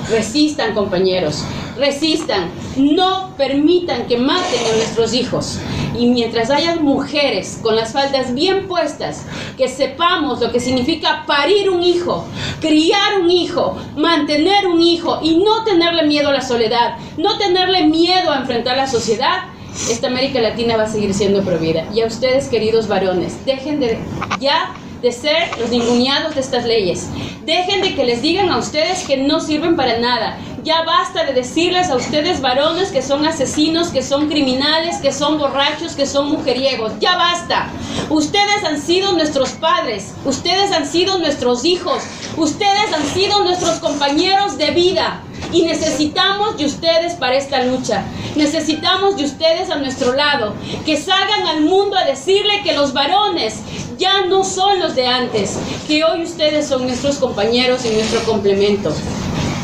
Resistan, 0.09 0.75
compañeros 0.75 1.45
resistan, 1.79 2.51
no 2.77 3.35
permitan 3.37 4.07
que 4.07 4.19
maten 4.19 4.61
a 4.73 4.77
nuestros 4.77 5.14
hijos. 5.14 5.59
Y 5.97 6.07
mientras 6.07 6.51
haya 6.51 6.77
mujeres 6.77 7.61
con 7.62 7.77
las 7.77 7.93
faldas 7.93 8.35
bien 8.35 8.67
puestas, 8.69 9.25
que 9.57 9.69
sepamos 9.69 10.41
lo 10.41 10.53
que 10.53 10.61
significa 10.61 11.25
parir 11.27 11.71
un 11.71 11.83
hijo, 11.83 12.25
criar 12.61 13.21
un 13.21 13.31
hijo, 13.31 13.77
mantener 13.97 14.67
un 14.67 14.81
hijo 14.81 15.21
y 15.23 15.38
no 15.38 15.64
tenerle 15.64 16.05
miedo 16.05 16.29
a 16.29 16.33
la 16.33 16.43
soledad, 16.43 16.97
no 17.17 17.38
tenerle 17.38 17.87
miedo 17.87 18.31
a 18.31 18.38
enfrentar 18.38 18.77
la 18.77 18.87
sociedad, 18.87 19.45
esta 19.91 20.09
América 20.09 20.41
Latina 20.41 20.77
va 20.77 20.85
a 20.85 20.88
seguir 20.88 21.14
siendo 21.14 21.43
prohibida. 21.43 21.87
Y 21.95 22.01
a 22.01 22.07
ustedes, 22.07 22.49
queridos 22.49 22.88
varones, 22.88 23.45
dejen 23.45 23.81
de 23.81 23.99
ya 24.41 24.75
de 25.03 25.13
ser 25.13 25.57
los 25.59 25.71
ninguneados 25.71 26.35
de 26.35 26.41
estas 26.41 26.65
leyes. 26.65 27.09
Dejen 27.45 27.81
de 27.83 27.95
que 27.95 28.05
les 28.05 28.23
digan 28.23 28.51
a 28.51 28.59
ustedes 28.59 29.05
que 29.05 29.17
no 29.17 29.41
sirven 29.41 29.77
para 29.77 29.99
nada. 29.99 30.39
Ya 30.65 30.83
basta 30.83 31.25
de 31.25 31.33
decirles 31.33 31.89
a 31.89 31.97
ustedes 31.97 32.41
varones 32.41 32.91
que 32.91 33.01
son 33.01 33.25
asesinos, 33.25 33.89
que 33.89 34.03
son 34.03 34.29
criminales, 34.29 34.97
que 34.97 35.13
son 35.13 35.39
borrachos, 35.39 35.93
que 35.93 36.05
son 36.05 36.31
mujeriegos. 36.31 36.93
Ya 37.01 37.17
basta. 37.17 37.71
Ustedes 38.11 38.65
han 38.65 38.81
sido 38.81 39.13
nuestros 39.13 39.51
padres, 39.51 40.15
ustedes 40.25 40.73
han 40.73 40.87
sido 40.87 41.19
nuestros 41.19 41.65
hijos, 41.65 42.03
ustedes 42.37 42.93
han 42.93 43.07
sido 43.07 43.45
nuestros 43.45 43.79
compañeros 43.79 44.59
de 44.59 44.73
vida. 44.73 45.23
Y 45.53 45.63
necesitamos 45.63 46.59
de 46.59 46.67
ustedes 46.67 47.15
para 47.15 47.37
esta 47.37 47.63
lucha. 47.63 48.05
Necesitamos 48.37 49.17
de 49.17 49.25
ustedes 49.25 49.71
a 49.71 49.77
nuestro 49.77 50.13
lado. 50.13 50.55
Que 50.85 50.97
salgan 50.97 51.47
al 51.47 51.63
mundo 51.63 51.97
a 51.97 52.05
decirle 52.05 52.63
que 52.63 52.75
los 52.75 52.93
varones 52.93 53.61
ya 53.99 54.25
no 54.27 54.45
son 54.45 54.81
los 54.81 54.95
de 54.95 55.07
antes. 55.07 55.59
Que 55.87 56.05
hoy 56.05 56.23
ustedes 56.23 56.67
son 56.67 56.87
nuestros 56.87 57.17
compañeros 57.17 57.85
y 57.85 57.91
nuestro 57.91 58.23
complemento. 58.23 58.95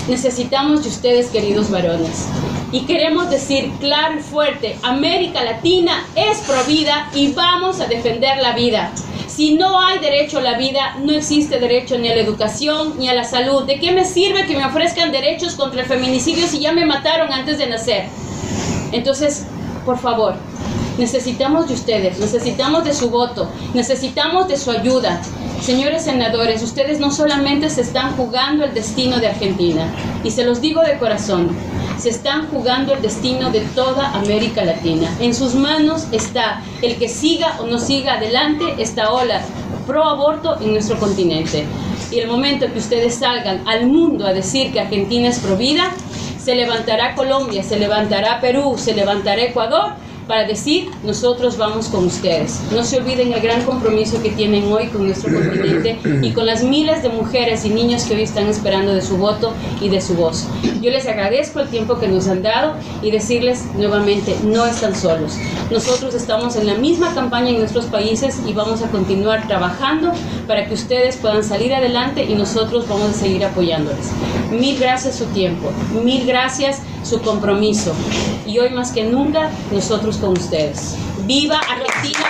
Necesitamos 0.08 0.82
de 0.82 0.90
ustedes, 0.90 1.28
queridos 1.28 1.70
varones. 1.70 2.26
Y 2.72 2.80
queremos 2.86 3.30
decir 3.30 3.70
claro 3.78 4.18
y 4.18 4.22
fuerte, 4.22 4.76
América 4.82 5.44
Latina 5.44 6.06
es 6.16 6.38
provida 6.38 7.08
y 7.14 7.32
vamos 7.32 7.80
a 7.80 7.86
defender 7.86 8.38
la 8.42 8.52
vida. 8.52 8.92
Si 9.28 9.54
no 9.54 9.80
hay 9.80 9.98
derecho 10.00 10.38
a 10.38 10.42
la 10.42 10.58
vida, 10.58 10.96
no 11.02 11.12
existe 11.12 11.58
derecho 11.58 11.98
ni 11.98 12.08
a 12.08 12.14
la 12.14 12.22
educación 12.22 12.94
ni 12.98 13.08
a 13.08 13.14
la 13.14 13.24
salud. 13.24 13.64
¿De 13.64 13.78
qué 13.78 13.92
me 13.92 14.04
sirve 14.04 14.46
que 14.46 14.56
me 14.56 14.66
ofrezcan 14.66 15.12
derechos 15.12 15.54
contra 15.54 15.82
el 15.82 15.86
feminicidio 15.86 16.46
si 16.46 16.58
ya 16.58 16.72
me 16.72 16.84
mataron 16.84 17.32
antes 17.32 17.58
de 17.58 17.66
nacer? 17.66 18.06
Entonces, 18.92 19.46
por 19.84 19.98
favor, 19.98 20.34
necesitamos 20.98 21.68
de 21.68 21.74
ustedes, 21.74 22.18
necesitamos 22.18 22.84
de 22.84 22.94
su 22.94 23.10
voto, 23.10 23.48
necesitamos 23.74 24.48
de 24.48 24.56
su 24.56 24.70
ayuda. 24.70 25.20
Señores 25.60 26.04
senadores, 26.04 26.62
ustedes 26.62 27.00
no 27.00 27.10
solamente 27.10 27.70
se 27.70 27.80
están 27.80 28.16
jugando 28.16 28.64
el 28.64 28.74
destino 28.74 29.18
de 29.18 29.28
Argentina, 29.28 29.86
y 30.22 30.30
se 30.30 30.44
los 30.44 30.60
digo 30.60 30.82
de 30.82 30.98
corazón, 30.98 31.50
se 31.98 32.10
están 32.10 32.48
jugando 32.48 32.92
el 32.92 33.02
destino 33.02 33.50
de 33.50 33.60
toda 33.60 34.10
América 34.14 34.64
Latina. 34.64 35.08
En 35.20 35.34
sus 35.34 35.54
manos 35.54 36.06
está 36.12 36.60
el 36.82 36.96
que 36.96 37.08
siga 37.08 37.56
o 37.60 37.66
no 37.66 37.78
siga 37.78 38.14
adelante 38.14 38.64
esta 38.78 39.12
ola 39.12 39.40
pro 39.86 40.04
aborto 40.04 40.58
en 40.60 40.72
nuestro 40.72 40.98
continente. 40.98 41.64
Y 42.10 42.18
el 42.18 42.28
momento 42.28 42.70
que 42.72 42.78
ustedes 42.78 43.16
salgan 43.16 43.66
al 43.66 43.86
mundo 43.86 44.26
a 44.26 44.32
decir 44.32 44.72
que 44.72 44.80
Argentina 44.80 45.28
es 45.28 45.38
pro 45.38 45.56
vida, 45.56 45.92
se 46.42 46.54
levantará 46.54 47.14
Colombia, 47.14 47.62
se 47.62 47.78
levantará 47.78 48.40
Perú, 48.40 48.76
se 48.76 48.94
levantará 48.94 49.42
Ecuador 49.42 49.94
para 50.26 50.46
decir, 50.46 50.90
nosotros 51.02 51.56
vamos 51.56 51.88
con 51.88 52.06
ustedes. 52.06 52.60
No 52.72 52.84
se 52.84 52.98
olviden 52.98 53.32
el 53.32 53.40
gran 53.40 53.62
compromiso 53.62 54.22
que 54.22 54.30
tienen 54.30 54.70
hoy 54.72 54.88
con 54.88 55.06
nuestro 55.06 55.32
continente 55.32 55.98
y 56.22 56.32
con 56.32 56.46
las 56.46 56.62
miles 56.62 57.02
de 57.02 57.08
mujeres 57.10 57.64
y 57.64 57.70
niños 57.70 58.04
que 58.04 58.14
hoy 58.14 58.22
están 58.22 58.48
esperando 58.48 58.94
de 58.94 59.02
su 59.02 59.16
voto 59.16 59.52
y 59.80 59.88
de 59.88 60.00
su 60.00 60.14
voz. 60.14 60.46
Yo 60.80 60.90
les 60.90 61.06
agradezco 61.06 61.60
el 61.60 61.68
tiempo 61.68 61.98
que 61.98 62.08
nos 62.08 62.28
han 62.28 62.42
dado 62.42 62.74
y 63.02 63.10
decirles 63.10 63.64
nuevamente, 63.76 64.36
no 64.44 64.66
están 64.66 64.94
solos. 64.94 65.36
Nosotros 65.70 66.14
estamos 66.14 66.56
en 66.56 66.66
la 66.66 66.74
misma 66.74 67.14
campaña 67.14 67.50
en 67.50 67.58
nuestros 67.58 67.86
países 67.86 68.40
y 68.46 68.52
vamos 68.52 68.82
a 68.82 68.88
continuar 68.88 69.46
trabajando 69.46 70.12
para 70.46 70.66
que 70.66 70.74
ustedes 70.74 71.16
puedan 71.16 71.44
salir 71.44 71.74
adelante 71.74 72.24
y 72.24 72.34
nosotros 72.34 72.88
vamos 72.88 73.10
a 73.10 73.12
seguir 73.12 73.44
apoyándoles. 73.44 74.10
Mil 74.50 74.78
gracias 74.78 75.16
su 75.16 75.26
tiempo, 75.26 75.70
mil 76.02 76.26
gracias 76.26 76.80
su 77.04 77.20
compromiso 77.20 77.94
y 78.46 78.58
hoy 78.58 78.70
más 78.70 78.90
que 78.90 79.04
nunca 79.04 79.50
nosotros 79.70 80.16
con 80.16 80.30
ustedes. 80.32 80.96
¡Viva 81.26 81.58
Argentina! 81.58 82.24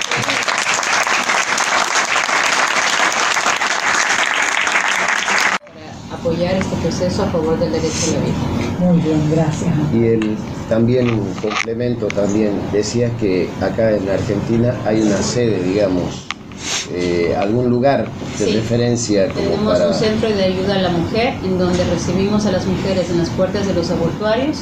Para 6.11 6.21
apoyar 6.21 6.55
este 6.55 6.77
proceso 6.77 7.23
a 7.23 7.27
favor 7.27 7.59
del 7.59 7.73
derecho 7.73 8.11
a 8.11 8.15
la 8.15 8.25
vida. 8.25 8.35
Muy 8.81 9.01
bien, 9.01 9.31
gracias. 9.31 9.75
Y 9.93 10.05
el, 10.07 10.37
también 10.69 11.21
complemento 11.41 12.07
también, 12.09 12.61
decías 12.73 13.13
que 13.21 13.49
acá 13.61 13.93
en 13.93 14.09
Argentina 14.09 14.75
hay 14.85 15.03
una 15.03 15.19
sede, 15.19 15.63
digamos, 15.63 16.27
eh, 16.93 17.35
algún 17.39 17.69
lugar 17.69 18.07
de 18.38 18.44
Sí. 18.47 18.53
referencia 18.57 19.29
como 19.29 19.40
Tenemos 19.49 19.73
para... 19.79 19.88
un 19.88 19.94
centro 19.94 20.29
de 20.29 20.44
ayuda 20.44 20.75
a 20.75 20.83
la 20.83 20.90
mujer 20.90 21.35
en 21.44 21.59
donde 21.59 21.85
recibimos 21.85 22.47
a 22.47 22.53
las 22.53 22.66
mujeres 22.66 23.11
en 23.11 23.18
las 23.18 23.31
puertas 23.31 23.66
de 23.66 23.75
los 23.75 23.90
abortuarios 23.90 24.59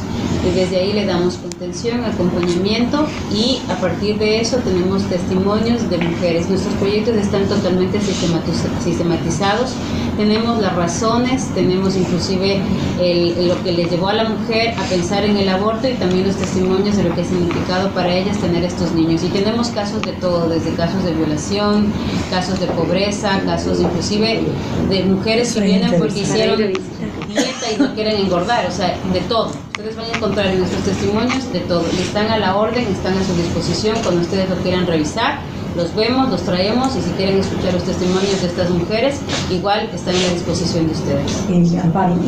y 0.47 0.55
desde 0.55 0.77
ahí 0.79 0.93
le 0.93 1.07
damos 1.07 1.37
contención, 1.37 2.05
acompañamiento 2.05 3.07
y 3.33 3.61
a 3.71 3.77
partir 3.81 4.19
de 4.19 4.41
eso 4.41 4.57
tenemos 4.59 5.05
testimonios 5.09 5.89
de 5.89 5.99
mujeres. 5.99 6.49
Nuestros 6.49 6.75
proyectos 6.75 7.17
están 7.17 7.45
totalmente 7.47 7.99
sistematiz- 7.99 8.83
sistematizados. 8.85 9.73
Tenemos 10.17 10.61
las 10.61 10.75
razones, 10.77 11.47
tenemos 11.55 11.97
inclusive 11.97 12.61
el- 13.01 13.49
lo 13.49 13.63
que 13.63 13.73
le 13.73 13.85
llevó 13.85 14.09
a 14.09 14.15
la 14.15 14.25
mujer 14.29 14.75
a 14.79 14.83
pensar 14.85 15.25
en 15.25 15.37
el 15.37 15.49
aborto 15.49 15.89
y 15.89 15.95
también 15.95 16.27
los 16.27 16.37
testimonios 16.37 16.97
de 16.97 17.05
lo 17.05 17.15
que 17.15 17.23
ha 17.23 17.25
significado 17.25 17.89
para 17.91 18.15
ellas 18.15 18.37
tener 18.39 18.63
estos 18.65 18.93
niños. 18.93 19.23
Y 19.25 19.29
tenemos 19.29 19.69
casos 19.69 20.03
de 20.03 20.13
todo, 20.13 20.49
desde 20.49 20.73
casos 20.75 21.03
de 21.05 21.13
violación, 21.15 21.87
casos 22.31 22.61
de 22.61 22.67
pobreza, 22.67 23.41
casos 23.47 23.62
inclusive 23.67 24.43
de 24.89 25.05
mujeres 25.05 25.53
que 25.53 25.61
vienen 25.61 25.99
porque 25.99 26.21
hicieron 26.21 26.59
dieta 26.59 27.73
y 27.75 27.81
no 27.81 27.95
quieren 27.95 28.17
engordar, 28.17 28.67
o 28.67 28.73
sea, 28.73 28.97
de 29.13 29.21
todo. 29.21 29.51
Ustedes 29.69 29.97
van 29.97 30.07
a 30.07 30.17
encontrar 30.17 30.47
en 30.47 30.59
nuestros 30.59 30.85
testimonios 30.85 31.53
de 31.53 31.61
todo. 31.61 31.85
Y 31.97 32.03
están 32.03 32.31
a 32.31 32.39
la 32.39 32.57
orden, 32.57 32.87
están 32.87 33.17
a 33.17 33.25
su 33.25 33.35
disposición 33.35 33.97
cuando 34.03 34.21
ustedes 34.21 34.49
lo 34.51 34.57
quieran 34.57 34.87
revisar. 34.87 35.41
Los 35.77 35.95
vemos, 35.95 36.29
los 36.29 36.43
traemos 36.43 36.95
y 36.97 37.01
si 37.01 37.11
quieren 37.13 37.39
escuchar 37.39 37.73
los 37.73 37.85
testimonios 37.85 38.43
de 38.43 38.47
estas 38.47 38.69
mujeres, 38.69 39.21
igual 39.51 39.89
están 39.93 40.15
a 40.15 40.19
la 40.19 40.29
disposición 40.35 40.87
de 40.87 40.93
ustedes. 40.93 41.45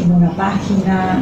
En 0.02 0.12
una 0.12 0.30
página. 0.34 1.20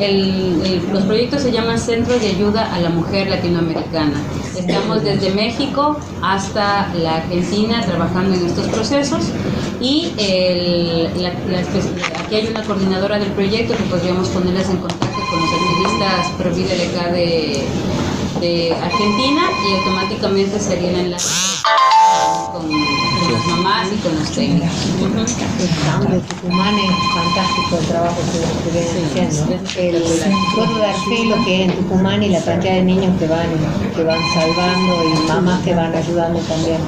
Los 0.00 1.02
proyectos 1.04 1.42
se 1.42 1.52
llaman 1.52 1.78
Centros 1.78 2.22
de 2.22 2.28
Ayuda 2.28 2.74
a 2.74 2.80
la 2.80 2.88
Mujer 2.88 3.28
Latinoamericana. 3.28 4.14
Estamos 4.56 5.02
desde 5.04 5.30
México 5.34 5.98
hasta 6.22 6.88
la 6.94 7.16
Argentina 7.16 7.82
trabajando 7.84 8.34
en 8.34 8.46
estos 8.46 8.66
procesos 8.68 9.24
y 9.78 10.12
espe- 10.16 12.14
aquí 12.18 12.34
hay 12.34 12.46
una 12.48 12.62
coordinadora 12.64 13.18
del 13.18 13.30
proyecto 13.32 13.76
que 13.76 13.82
podríamos 13.84 14.28
ponerles 14.28 14.70
en 14.70 14.78
contacto 14.78 15.20
con 15.30 15.40
los 15.40 15.50
activistas 15.52 16.30
Pro 16.38 16.50
Vida 16.54 16.74
de 16.74 16.86
acá 16.98 17.12
de, 17.12 18.72
Argentina 18.82 19.42
y 19.68 19.74
automáticamente 19.76 20.58
se 20.60 20.72
haría 20.72 20.90
el 20.92 20.96
enlace 21.00 21.28
con 22.52 22.70
las 23.40 23.56
mamás 23.56 23.88
y 23.92 23.96
con 23.96 24.18
los 24.18 24.30
técnicos. 24.30 24.68
De 26.10 26.20
Tucumán 26.20 26.74
es 26.74 26.90
fantástico 27.14 27.78
el 27.80 27.86
trabajo 27.86 28.16
que, 28.32 28.70
vienen 28.70 29.28
haciendo. 29.28 29.54
El, 29.76 30.02
puedo 30.54 30.78
dar 30.78 30.94
fe 30.94 31.24
lo 31.26 31.44
que 31.44 31.64
es 31.64 31.70
en 31.70 31.76
Tucumán 31.76 32.22
y 32.22 32.28
la 32.28 32.42
cantidad 32.42 32.74
de 32.74 32.82
niños 32.82 33.18
que 33.18 33.26
van, 33.26 33.48
que 33.94 34.04
van 34.04 34.20
salvando 34.34 35.04
y 35.04 35.28
mamás 35.28 35.62
que 35.62 35.74
van 35.74 35.94
ayudando 35.94 36.40
también. 36.40 36.80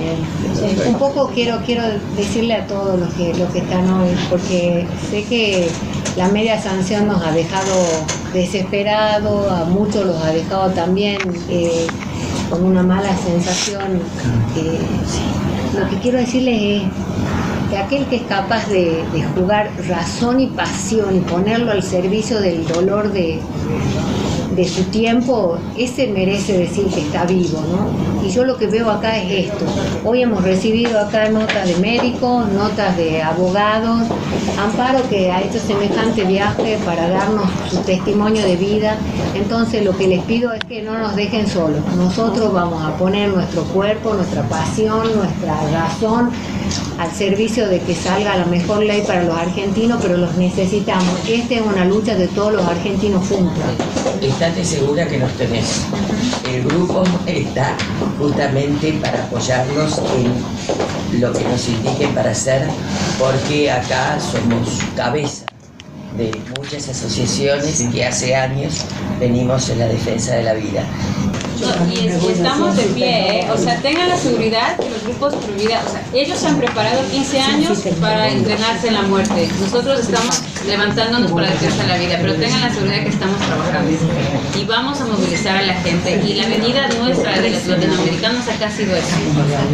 Eh, 0.00 0.88
un 0.88 0.98
poco 0.98 1.30
quiero, 1.34 1.60
quiero 1.64 1.82
decirle 2.16 2.54
a 2.54 2.66
todos 2.66 2.98
los 2.98 3.12
que, 3.14 3.34
los 3.34 3.50
que 3.50 3.58
están 3.58 3.88
hoy, 3.90 4.10
porque 4.30 4.86
sé 5.10 5.24
que 5.24 5.68
la 6.16 6.28
media 6.28 6.60
sanción 6.60 7.06
nos 7.06 7.22
ha 7.22 7.32
dejado 7.32 7.74
desesperados, 8.32 9.52
a 9.52 9.64
muchos 9.64 10.06
los 10.06 10.22
ha 10.22 10.30
dejado 10.30 10.70
también 10.70 11.18
eh, 11.48 11.86
con 12.50 12.64
una 12.64 12.82
mala 12.82 13.14
sensación. 13.16 14.00
Eh, 14.56 14.80
lo 15.74 15.88
que 15.88 15.98
quiero 15.98 16.18
decirles 16.18 16.56
es 16.60 17.43
que 17.74 17.80
aquel 17.80 18.06
que 18.06 18.16
es 18.16 18.22
capaz 18.22 18.68
de, 18.68 19.02
jugar 19.34 19.68
razón 19.88 20.38
y 20.38 20.46
pasión 20.46 21.16
y 21.16 21.20
ponerlo 21.20 21.72
al 21.72 21.82
servicio 21.82 22.40
del 22.40 22.64
dolor 22.68 23.12
de, 23.12 23.40
de 24.54 24.68
su 24.68 24.84
tiempo, 24.84 25.58
ese 25.76 26.06
merece 26.06 26.56
decir 26.56 26.86
que 26.86 27.00
está 27.00 27.24
vivo, 27.24 27.64
¿no? 27.68 28.24
Y 28.24 28.30
yo 28.30 28.44
lo 28.44 28.56
que 28.56 28.68
veo 28.68 28.88
acá 28.90 29.18
es 29.18 29.48
esto. 29.48 29.64
Hoy 30.04 30.22
hemos 30.22 30.44
recibido 30.44 31.00
acá 31.00 31.28
notas 31.30 31.66
de 31.66 31.76
médicos, 31.78 32.48
notas 32.52 32.96
de 32.96 33.20
abogados, 33.20 34.02
Amparo 34.56 35.00
que 35.08 35.32
ha 35.32 35.42
hecho 35.42 35.58
semejante 35.58 36.24
viaje 36.24 36.78
para 36.84 37.08
darnos 37.08 37.48
su 37.68 37.78
testimonio 37.78 38.42
de 38.42 38.54
vida. 38.54 38.96
Entonces 39.34 39.84
lo 39.84 39.96
que 39.96 40.06
les 40.06 40.22
pido 40.22 40.52
es 40.52 40.64
que 40.64 40.82
no 40.82 40.96
nos 40.96 41.16
dejen 41.16 41.48
solos. 41.48 41.80
Nosotros 41.96 42.52
vamos 42.52 42.84
a 42.84 42.96
poner 42.96 43.30
nuestro 43.30 43.64
cuerpo, 43.64 44.14
nuestra 44.14 44.42
pasión, 44.44 45.02
nuestra 45.16 45.56
razón 45.72 46.30
al 46.98 47.12
servicio 47.12 47.68
de 47.68 47.80
que 47.80 47.94
salga 47.94 48.36
la 48.36 48.46
mejor 48.46 48.84
ley 48.84 49.02
para 49.06 49.22
los 49.24 49.36
argentinos, 49.36 49.98
pero 50.02 50.16
los 50.16 50.36
necesitamos. 50.36 51.14
Esta 51.28 51.54
es 51.54 51.62
una 51.62 51.84
lucha 51.84 52.14
de 52.14 52.28
todos 52.28 52.52
los 52.52 52.64
argentinos 52.64 53.26
juntos. 53.28 53.62
Estate 54.20 54.64
segura 54.64 55.06
que 55.06 55.18
nos 55.18 55.32
tenés. 55.32 55.82
El 56.52 56.64
grupo 56.64 57.02
está 57.26 57.76
justamente 58.18 58.92
para 59.02 59.24
apoyarnos 59.24 59.98
en 59.98 61.20
lo 61.20 61.32
que 61.32 61.44
nos 61.44 61.68
indiquen 61.68 62.14
para 62.14 62.30
hacer, 62.30 62.66
porque 63.18 63.70
acá 63.70 64.18
somos 64.20 64.68
cabeza 64.96 65.46
de 66.16 66.30
muchas 66.56 66.88
asociaciones 66.88 67.82
que 67.92 68.04
hace 68.04 68.36
años 68.36 68.84
venimos 69.18 69.68
en 69.70 69.80
la 69.80 69.86
defensa 69.86 70.34
de 70.34 70.44
la 70.44 70.54
vida. 70.54 70.84
No, 71.60 71.92
y, 71.92 72.08
es- 72.08 72.22
y 72.22 72.28
estamos 72.32 72.76
de 72.76 72.82
pie, 72.84 73.40
¿eh? 73.40 73.50
o 73.52 73.56
sea, 73.58 73.76
tengan 73.80 74.08
la 74.08 74.16
seguridad 74.16 74.76
que 74.76 74.90
los 74.90 75.02
grupos 75.04 75.34
Pro 75.34 75.54
Vida, 75.54 75.82
o 75.86 75.90
sea, 75.90 76.04
ellos 76.12 76.38
se 76.38 76.46
han 76.48 76.56
preparado 76.58 77.02
15 77.10 77.40
años 77.40 77.78
para 78.00 78.28
entrenarse 78.30 78.88
en 78.88 78.94
la 78.94 79.02
muerte. 79.02 79.48
Nosotros 79.60 80.00
estamos 80.00 80.42
levantándonos 80.66 81.30
para 81.32 81.50
defensa 81.50 81.82
de 81.82 81.88
la 81.88 81.98
vida, 81.98 82.18
pero 82.20 82.34
tengan 82.34 82.60
la 82.60 82.70
seguridad 82.70 83.02
que 83.02 83.08
estamos 83.08 83.38
trabajando 83.38 83.90
y 84.56 84.64
vamos 84.64 85.00
a 85.00 85.04
movilizar 85.06 85.56
a 85.56 85.62
la 85.62 85.74
gente. 85.74 86.22
Y 86.24 86.34
la 86.34 86.48
venida 86.48 86.88
nuestra 86.98 87.40
de 87.40 87.50
los 87.50 87.66
latinoamericanos 87.66 88.48
acá 88.48 88.66
ha 88.66 88.70
sido 88.70 88.94
esa. 88.96 89.16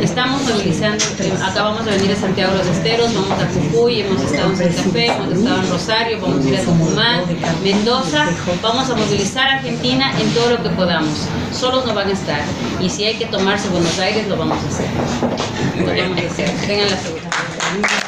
Estamos 0.03 0.43
movilizando, 0.43 1.05
acá 1.45 1.63
vamos 1.63 1.87
a 1.87 1.91
venir 1.91 2.13
a 2.13 2.17
Santiago 2.17 2.53
de 2.53 2.59
los 2.59 2.67
Esteros, 2.69 3.15
vamos 3.15 3.31
a 3.31 3.49
Jujuy, 3.49 4.01
hemos 4.01 4.23
estado 4.23 4.51
en 4.51 4.57
Santa 4.57 4.83
Fe, 4.91 5.07
hemos 5.07 5.33
estado 5.33 5.63
en 5.63 5.71
Rosario, 5.71 6.21
vamos 6.21 6.45
a 6.45 6.49
ir 6.49 6.57
a 6.57 6.63
Tucumán, 6.63 7.25
Mendoza, 7.63 8.27
vamos 8.63 8.91
a 8.91 8.95
movilizar 8.97 9.49
a 9.49 9.55
Argentina 9.57 10.13
en 10.21 10.31
todo 10.35 10.51
lo 10.51 10.63
que 10.63 10.71
podamos. 10.71 11.27
Solos 11.53 11.87
no 11.87 11.95
van 11.95 12.09
a 12.09 12.13
estar. 12.13 12.41
Y 12.81 12.89
si 12.89 13.05
hay 13.05 13.17
que 13.17 13.27
tomarse 13.27 13.69
Buenos 13.69 13.99
Aires, 13.99 14.27
lo 14.29 14.37
vamos 14.37 14.59
a 14.65 14.69
hacer. 14.69 14.89
Lo 15.79 16.03
vamos 16.03 16.19
a 16.19 16.27
hacer. 16.27 16.51
Tengan 16.67 16.91
la 16.91 16.97
seguridad. 16.97 18.00